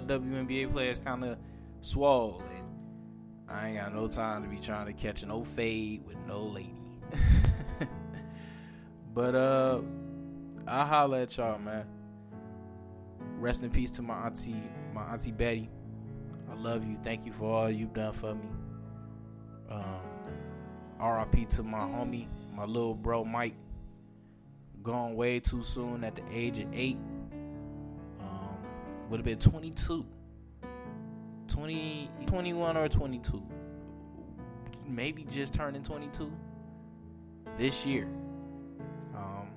WNBA 0.07 0.71
players 0.71 0.99
kind 0.99 1.23
of 1.23 1.37
swole, 1.81 2.41
and 2.55 2.65
I 3.49 3.69
ain't 3.69 3.77
got 3.77 3.93
no 3.93 4.07
time 4.07 4.43
to 4.43 4.49
be 4.49 4.57
trying 4.57 4.85
to 4.87 4.93
catch 4.93 5.25
no 5.25 5.43
fade 5.43 6.05
with 6.05 6.17
no 6.27 6.43
lady. 6.43 6.73
but 9.13 9.35
uh, 9.35 9.81
I'll 10.67 10.85
holler 10.85 11.19
at 11.19 11.37
y'all, 11.37 11.59
man. 11.59 11.85
Rest 13.39 13.63
in 13.63 13.69
peace 13.69 13.91
to 13.91 14.01
my 14.01 14.25
auntie, 14.25 14.63
my 14.93 15.03
auntie 15.03 15.31
Betty. 15.31 15.69
I 16.49 16.55
love 16.55 16.85
you. 16.85 16.97
Thank 17.03 17.25
you 17.25 17.31
for 17.31 17.51
all 17.51 17.69
you've 17.69 17.93
done 17.93 18.13
for 18.13 18.33
me. 18.33 18.49
Um, 19.69 20.01
RIP 20.99 21.49
to 21.49 21.63
my 21.63 21.79
homie, 21.79 22.27
my 22.53 22.65
little 22.65 22.95
bro 22.95 23.23
Mike. 23.23 23.55
Gone 24.81 25.15
way 25.15 25.39
too 25.39 25.63
soon 25.63 26.03
at 26.03 26.15
the 26.15 26.23
age 26.31 26.59
of 26.59 26.67
eight 26.73 26.97
would 29.09 29.19
have 29.19 29.25
been 29.25 29.39
22 29.39 30.05
20 31.47 32.09
21 32.25 32.77
or 32.77 32.89
22 32.89 33.43
maybe 34.87 35.23
just 35.23 35.53
turning 35.53 35.83
22 35.83 36.31
this 37.57 37.85
year. 37.85 38.07
Um 39.15 39.47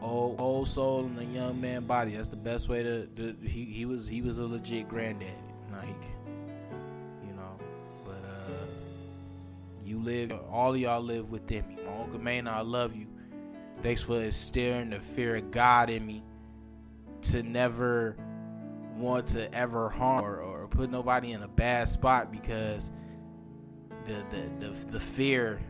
old 0.00 0.40
old 0.40 0.68
soul 0.68 1.06
in 1.06 1.18
a 1.18 1.22
young 1.22 1.60
man 1.60 1.84
body. 1.84 2.16
That's 2.16 2.28
the 2.28 2.36
best 2.36 2.68
way 2.68 2.82
to, 2.82 3.06
to 3.06 3.36
he, 3.42 3.64
he 3.66 3.84
was 3.84 4.08
he 4.08 4.22
was 4.22 4.38
a 4.38 4.46
legit 4.46 4.88
granddad. 4.88 5.28
Like 5.72 6.04
you 7.26 7.34
know 7.34 7.58
but 8.04 8.22
uh 8.24 8.66
you 9.84 9.98
live 9.98 10.32
all 10.50 10.76
y'all 10.76 11.02
live 11.02 11.30
within 11.30 11.66
me. 11.68 11.78
My 11.84 12.00
uncle 12.02 12.20
Maynard 12.20 12.54
I 12.54 12.60
love 12.60 12.94
you. 12.94 13.06
Thanks 13.82 14.02
for 14.02 14.20
instilling 14.20 14.90
the 14.90 15.00
fear 15.00 15.36
of 15.36 15.50
God 15.50 15.88
in 15.88 16.04
me 16.04 16.22
to 17.22 17.42
never 17.42 18.16
want 18.96 19.28
to 19.28 19.52
ever 19.54 19.88
harm 19.88 20.24
or, 20.24 20.40
or 20.40 20.68
put 20.68 20.90
nobody 20.90 21.32
in 21.32 21.42
a 21.42 21.48
bad 21.48 21.88
spot 21.88 22.32
because 22.32 22.90
the 24.06 24.24
the 24.30 24.66
the, 24.66 24.86
the 24.92 25.00
fear 25.00 25.60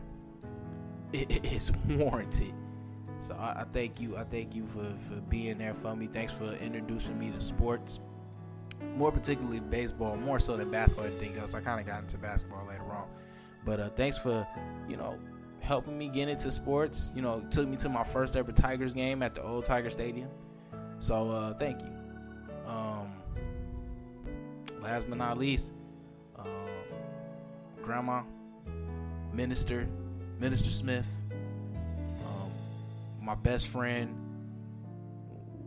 is 1.13 1.71
warranted. 1.87 2.53
So 3.19 3.35
I, 3.35 3.61
I 3.61 3.65
thank 3.73 3.99
you. 3.99 4.15
I 4.15 4.23
thank 4.23 4.55
you 4.55 4.65
for, 4.65 4.85
for 5.07 5.15
being 5.27 5.57
there 5.57 5.73
for 5.73 5.95
me. 5.95 6.07
Thanks 6.07 6.31
for 6.33 6.53
introducing 6.53 7.19
me 7.19 7.31
to 7.31 7.41
sports, 7.41 7.99
more 8.95 9.11
particularly 9.11 9.59
baseball, 9.59 10.15
more 10.15 10.39
so 10.39 10.55
than 10.55 10.71
basketball 10.71 11.07
and 11.07 11.37
else. 11.37 11.53
I 11.53 11.61
kind 11.61 11.81
of 11.81 11.85
got 11.85 12.01
into 12.01 12.17
basketball 12.17 12.65
later 12.67 12.83
on, 12.83 13.07
but 13.65 13.79
uh, 13.79 13.89
thanks 13.89 14.17
for 14.17 14.47
you 14.87 14.97
know 14.97 15.19
helping 15.59 15.97
me 15.97 16.07
get 16.07 16.29
into 16.29 16.49
sports. 16.51 17.11
You 17.15 17.21
know, 17.21 17.43
took 17.51 17.67
me 17.67 17.75
to 17.77 17.89
my 17.89 18.03
first 18.03 18.35
ever 18.35 18.51
Tigers 18.51 18.93
game 18.93 19.21
at 19.21 19.35
the 19.35 19.43
old 19.43 19.65
Tiger 19.65 19.89
Stadium. 19.89 20.29
So 20.99 21.31
uh, 21.31 21.53
thank 21.53 21.81
you. 21.81 21.91
Um, 22.67 23.13
last 24.81 25.09
but 25.09 25.17
not 25.17 25.37
least, 25.37 25.73
um, 26.37 26.45
Grandma, 27.81 28.23
Minister, 29.33 29.87
Minister 30.39 30.69
Smith, 30.69 31.07
um, 32.25 32.51
my 33.21 33.35
best 33.35 33.67
friend. 33.67 34.15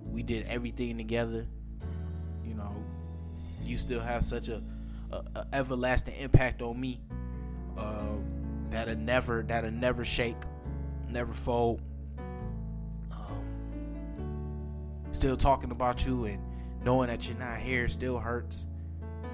We 0.04 0.22
did 0.22 0.46
everything 0.46 0.98
together. 0.98 1.46
You 2.44 2.54
know, 2.54 2.76
you 3.64 3.78
still 3.78 4.00
have 4.00 4.24
such 4.24 4.48
a, 4.48 4.62
a, 5.10 5.22
a 5.36 5.46
everlasting 5.54 6.16
impact 6.16 6.60
on 6.60 6.78
me 6.78 7.00
um, 7.78 8.24
that'll 8.68 8.96
never 8.96 9.42
that'll 9.42 9.70
never 9.70 10.04
shake, 10.04 10.36
never 11.08 11.32
fold. 11.32 11.80
Still 15.12 15.36
talking 15.36 15.70
about 15.70 16.04
you 16.06 16.24
and 16.24 16.42
knowing 16.84 17.08
that 17.08 17.28
you're 17.28 17.38
not 17.38 17.58
here 17.60 17.88
still 17.88 18.18
hurts. 18.18 18.66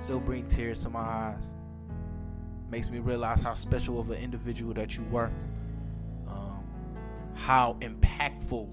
Still 0.00 0.20
bring 0.20 0.46
tears 0.46 0.82
to 0.82 0.90
my 0.90 1.00
eyes. 1.00 1.54
Makes 2.70 2.90
me 2.90 2.98
realize 2.98 3.40
how 3.40 3.54
special 3.54 3.98
of 3.98 4.10
an 4.10 4.18
individual 4.18 4.74
that 4.74 4.96
you 4.96 5.04
were. 5.04 5.30
Um, 6.28 6.64
how 7.34 7.76
impactful 7.80 8.68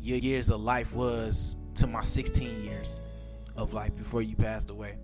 your 0.00 0.18
years 0.18 0.50
of 0.50 0.60
life 0.60 0.94
was 0.94 1.56
to 1.74 1.86
my 1.86 2.02
16 2.02 2.64
years 2.64 2.98
of 3.56 3.72
life 3.72 3.94
before 3.94 4.22
you 4.22 4.36
passed 4.36 4.70
away. 4.70 4.96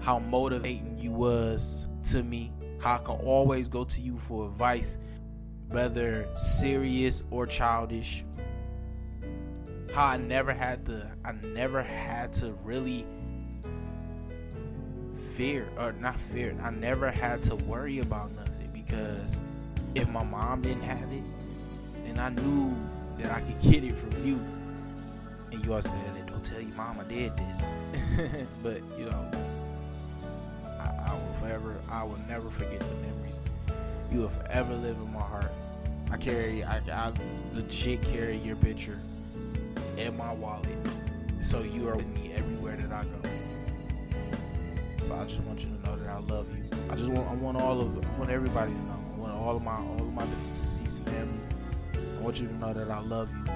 How 0.00 0.18
motivating 0.18 0.98
you 0.98 1.12
was 1.12 1.86
to 2.04 2.22
me. 2.22 2.52
How 2.80 2.96
I 2.96 2.98
can 2.98 3.16
always 3.16 3.68
go 3.68 3.84
to 3.84 4.00
you 4.00 4.18
for 4.18 4.46
advice, 4.46 4.98
whether 5.68 6.28
serious 6.36 7.22
or 7.30 7.46
childish 7.46 8.24
how 9.92 10.06
I 10.06 10.16
never 10.16 10.52
had 10.52 10.86
to 10.86 11.10
I 11.24 11.32
never 11.32 11.82
had 11.82 12.32
to 12.34 12.52
really 12.64 13.06
fear 15.16 15.68
or 15.78 15.92
not 15.92 16.18
fear. 16.18 16.54
I 16.62 16.70
never 16.70 17.10
had 17.10 17.42
to 17.44 17.56
worry 17.56 17.98
about 17.98 18.30
nothing 18.32 18.70
because 18.72 19.40
if 19.94 20.08
my 20.08 20.22
mom 20.22 20.62
didn't 20.62 20.82
have 20.82 21.12
it, 21.12 21.22
then 22.04 22.18
I 22.18 22.28
knew 22.30 22.76
that 23.18 23.32
I 23.32 23.40
could 23.40 23.60
get 23.62 23.84
it 23.84 23.96
from 23.96 24.10
you. 24.24 24.40
And 25.52 25.64
you 25.64 25.70
always 25.70 25.84
said, 25.84 26.26
"Don't 26.26 26.44
tell 26.44 26.60
your 26.60 26.74
mom 26.76 27.00
I 27.00 27.04
did 27.04 27.36
this," 27.36 27.64
but 28.62 28.80
you 28.96 29.06
know, 29.06 29.30
I, 30.64 31.10
I 31.10 31.14
will 31.14 31.34
forever, 31.40 31.74
I 31.90 32.04
will 32.04 32.20
never 32.28 32.50
forget 32.50 32.78
the 32.78 32.94
memories 33.06 33.40
You 34.12 34.20
will 34.20 34.28
forever 34.28 34.74
live 34.76 34.96
in 34.96 35.12
my 35.12 35.20
heart. 35.20 35.50
I 36.12 36.16
carry, 36.16 36.64
I, 36.64 36.78
I 36.92 37.12
legit 37.54 38.02
carry 38.02 38.36
your 38.38 38.56
picture 38.56 38.98
in 40.00 40.16
my 40.16 40.32
wallet. 40.32 40.68
So 41.40 41.62
you 41.62 41.88
are 41.88 41.96
with 41.96 42.06
me 42.08 42.32
everywhere 42.34 42.76
that 42.76 42.92
I 42.92 43.04
go. 43.04 43.30
But 45.08 45.18
I 45.18 45.24
just 45.24 45.42
want 45.42 45.60
you 45.60 45.68
to 45.68 45.86
know 45.86 45.96
that 45.96 46.08
I 46.08 46.18
love 46.20 46.48
you. 46.56 46.64
I 46.90 46.96
just 46.96 47.10
want, 47.10 47.28
I 47.28 47.34
want 47.34 47.60
all 47.60 47.80
of, 47.80 48.04
I 48.04 48.18
want 48.18 48.30
everybody 48.30 48.72
to 48.72 48.78
know. 48.78 48.98
I 49.14 49.18
want 49.18 49.32
all 49.32 49.56
of 49.56 49.62
my, 49.62 49.76
all 49.76 50.00
of 50.00 50.12
my 50.12 50.24
deceased 50.54 51.06
family. 51.08 51.40
I 51.94 52.22
want 52.22 52.40
you 52.40 52.48
to 52.48 52.54
know 52.54 52.72
that 52.72 52.90
I 52.90 53.00
love 53.00 53.28
you. 53.30 53.52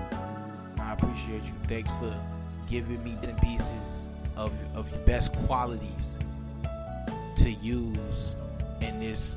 I 0.79 0.93
appreciate 0.93 1.43
you. 1.45 1.53
Thanks 1.69 1.91
for 1.93 2.15
giving 2.69 3.03
me 3.05 3.17
the 3.23 3.33
pieces 3.35 4.09
of 4.37 4.53
of 4.75 4.91
your 4.91 5.01
best 5.01 5.33
qualities 5.47 6.19
to 7.37 7.51
use 7.51 8.37
in 8.81 9.01
this 9.01 9.37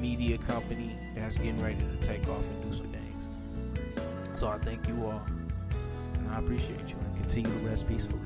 media 0.00 0.38
company 0.38 0.96
that's 1.14 1.36
getting 1.36 1.60
ready 1.62 1.78
to 1.78 2.06
take 2.06 2.28
off 2.28 2.46
and 2.46 2.70
do 2.70 2.76
some 2.76 2.92
things. 2.92 3.28
So 4.34 4.48
I 4.48 4.58
thank 4.58 4.86
you 4.86 5.04
all, 5.06 5.22
and 6.28 6.36
I 6.36 6.38
appreciate 6.40 6.88
you, 6.88 6.96
and 6.98 7.16
continue 7.16 7.50
to 7.50 7.66
rest 7.66 7.88
peacefully. 7.88 8.20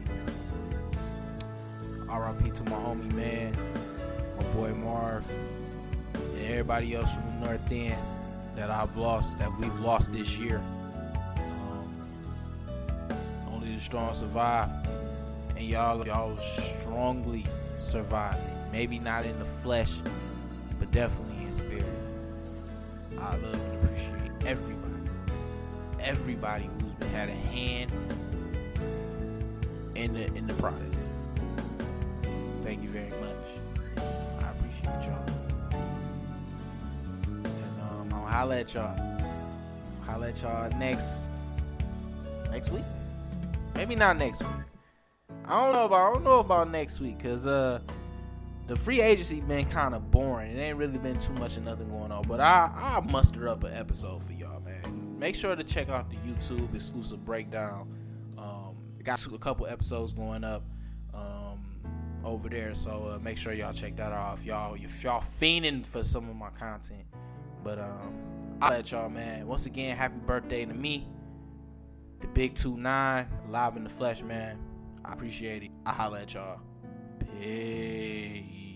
R.I.P. 2.09 2.51
to 2.51 2.65
my 2.65 2.77
homie 2.77 3.13
man, 3.13 3.57
my 4.37 4.43
boy 4.55 4.71
Marv, 4.75 5.25
and 6.15 6.47
everybody 6.47 6.95
else 6.95 7.13
from 7.15 7.41
the 7.41 7.47
North 7.47 7.73
End 7.73 7.97
that 8.57 8.71
I've 8.71 8.97
lost, 8.97 9.39
that 9.39 9.51
we've 9.59 9.81
lost 9.81 10.13
this 10.13 10.37
year. 10.37 10.61
Um, 11.37 11.95
only 13.51 13.75
the 13.75 13.81
strong 13.81 14.13
survive, 14.15 14.71
and 15.57 15.65
y'all, 15.65 16.05
y'all 16.07 16.39
strongly 16.81 17.47
survived. 17.79 18.41
Maybe 18.73 18.99
not 18.99 19.25
in 19.25 19.39
the 19.39 19.45
flesh, 19.45 19.93
but 20.79 20.91
definitely 20.91 21.45
in 21.45 21.55
spirit. 21.55 21.85
I 23.19 23.37
love 23.37 23.55
and 23.55 23.85
appreciate 23.85 24.47
everybody, 24.47 25.11
everybody 26.01 26.71
who's 26.81 26.82
had 27.13 27.29
a 27.29 27.33
hand 27.33 27.93
in 29.95 30.15
the 30.15 30.27
in 30.35 30.47
the 30.47 30.55
process. 30.55 31.09
Thank 32.63 32.83
you 32.83 32.89
very 32.89 33.11
much. 33.11 34.03
I 34.41 34.51
appreciate 34.51 34.85
y'all. 34.85 35.27
And 37.33 37.81
um, 37.83 38.13
I'll 38.13 38.27
holla 38.27 38.61
at 38.61 38.75
y'all. 38.75 38.97
Holla 40.07 40.29
at 40.29 40.43
y'all 40.43 40.71
next 40.79 41.29
next 42.51 42.71
week. 42.71 42.85
Maybe 43.75 43.95
not 43.95 44.17
next 44.17 44.41
week. 44.41 44.51
I 45.45 45.61
don't 45.61 45.73
know 45.73 45.85
about 45.87 46.11
I 46.11 46.13
don't 46.15 46.25
know 46.25 46.39
about 46.39 46.71
next 46.71 47.01
week 47.01 47.19
because 47.19 47.47
uh 47.47 47.81
the 48.69 48.77
free 48.77 49.01
agency 49.01 49.41
been 49.41 49.65
kind 49.67 49.95
of 49.95 50.11
boring. 50.11 50.57
It 50.57 50.61
ain't 50.61 50.79
really 50.79 50.99
been 50.99 51.19
too 51.19 51.33
much 51.35 51.57
of 51.57 51.65
nothing 51.65 51.89
going 51.89 52.13
on. 52.13 52.23
But 52.27 52.41
I 52.41 52.71
I 52.75 53.01
muster 53.11 53.49
up 53.49 53.65
an 53.65 53.75
episode 53.75 54.23
for 54.23 54.33
man. 54.33 54.42
Make 55.23 55.37
sure 55.37 55.55
to 55.55 55.63
check 55.63 55.89
out 55.89 56.11
the 56.11 56.17
YouTube 56.17 56.75
exclusive 56.75 57.25
breakdown. 57.25 57.87
Um, 58.37 58.75
got 59.05 59.25
a 59.25 59.39
couple 59.39 59.69
episodes 59.69 60.13
going 60.13 60.43
up 60.43 60.65
um, 61.15 61.81
over 62.25 62.49
there, 62.49 62.75
so 62.75 63.13
uh, 63.15 63.21
make 63.21 63.39
sure 63.39 63.53
y'all 63.53 63.73
check 63.73 63.95
that 63.99 64.11
out 64.11 64.37
if 64.39 64.45
y'all 64.45 64.75
if 64.75 65.05
y'all 65.05 65.23
fiending 65.23 65.87
for 65.87 66.03
some 66.03 66.29
of 66.29 66.35
my 66.35 66.51
content. 66.59 67.05
But 67.63 67.79
um, 67.79 68.19
I'll 68.61 68.73
let 68.73 68.91
y'all, 68.91 69.09
man. 69.09 69.47
Once 69.47 69.67
again, 69.67 69.97
happy 69.97 70.19
birthday 70.27 70.65
to 70.65 70.75
me, 70.75 71.07
the 72.19 72.27
Big 72.27 72.57
Two 72.57 72.77
Nine, 72.77 73.29
live 73.49 73.77
in 73.77 73.85
the 73.85 73.91
flesh, 73.91 74.23
man. 74.23 74.59
I 75.05 75.13
appreciate 75.13 75.63
it. 75.63 75.71
I 75.87 75.93
holla 75.93 76.23
at 76.23 76.35
y'all. 76.35 76.59
Peace. 77.41 78.73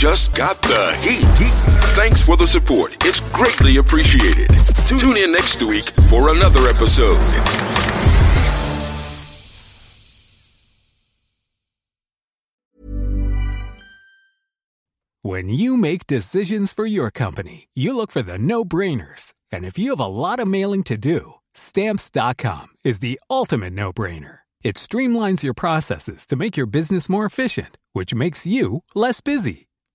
Just 0.00 0.34
got 0.34 0.62
the 0.62 0.98
heat. 1.02 1.28
Thanks 1.94 2.22
for 2.22 2.34
the 2.34 2.46
support. 2.46 2.96
It's 3.04 3.20
greatly 3.36 3.76
appreciated. 3.76 4.48
Tune 4.88 5.18
in 5.18 5.30
next 5.30 5.62
week 5.62 5.84
for 6.08 6.30
another 6.34 6.66
episode. 6.70 7.20
When 15.20 15.50
you 15.50 15.76
make 15.76 16.06
decisions 16.06 16.72
for 16.72 16.86
your 16.86 17.10
company, 17.10 17.68
you 17.74 17.94
look 17.94 18.10
for 18.10 18.22
the 18.22 18.38
no 18.38 18.64
brainers. 18.64 19.34
And 19.52 19.66
if 19.66 19.78
you 19.78 19.90
have 19.90 20.00
a 20.00 20.06
lot 20.06 20.40
of 20.40 20.48
mailing 20.48 20.82
to 20.84 20.96
do, 20.96 21.34
stamps.com 21.52 22.68
is 22.84 23.00
the 23.00 23.20
ultimate 23.28 23.74
no 23.74 23.92
brainer. 23.92 24.38
It 24.62 24.76
streamlines 24.76 25.42
your 25.42 25.52
processes 25.52 26.26
to 26.28 26.36
make 26.36 26.56
your 26.56 26.64
business 26.64 27.10
more 27.10 27.26
efficient, 27.26 27.76
which 27.92 28.14
makes 28.14 28.46
you 28.46 28.82
less 28.94 29.20
busy. 29.20 29.66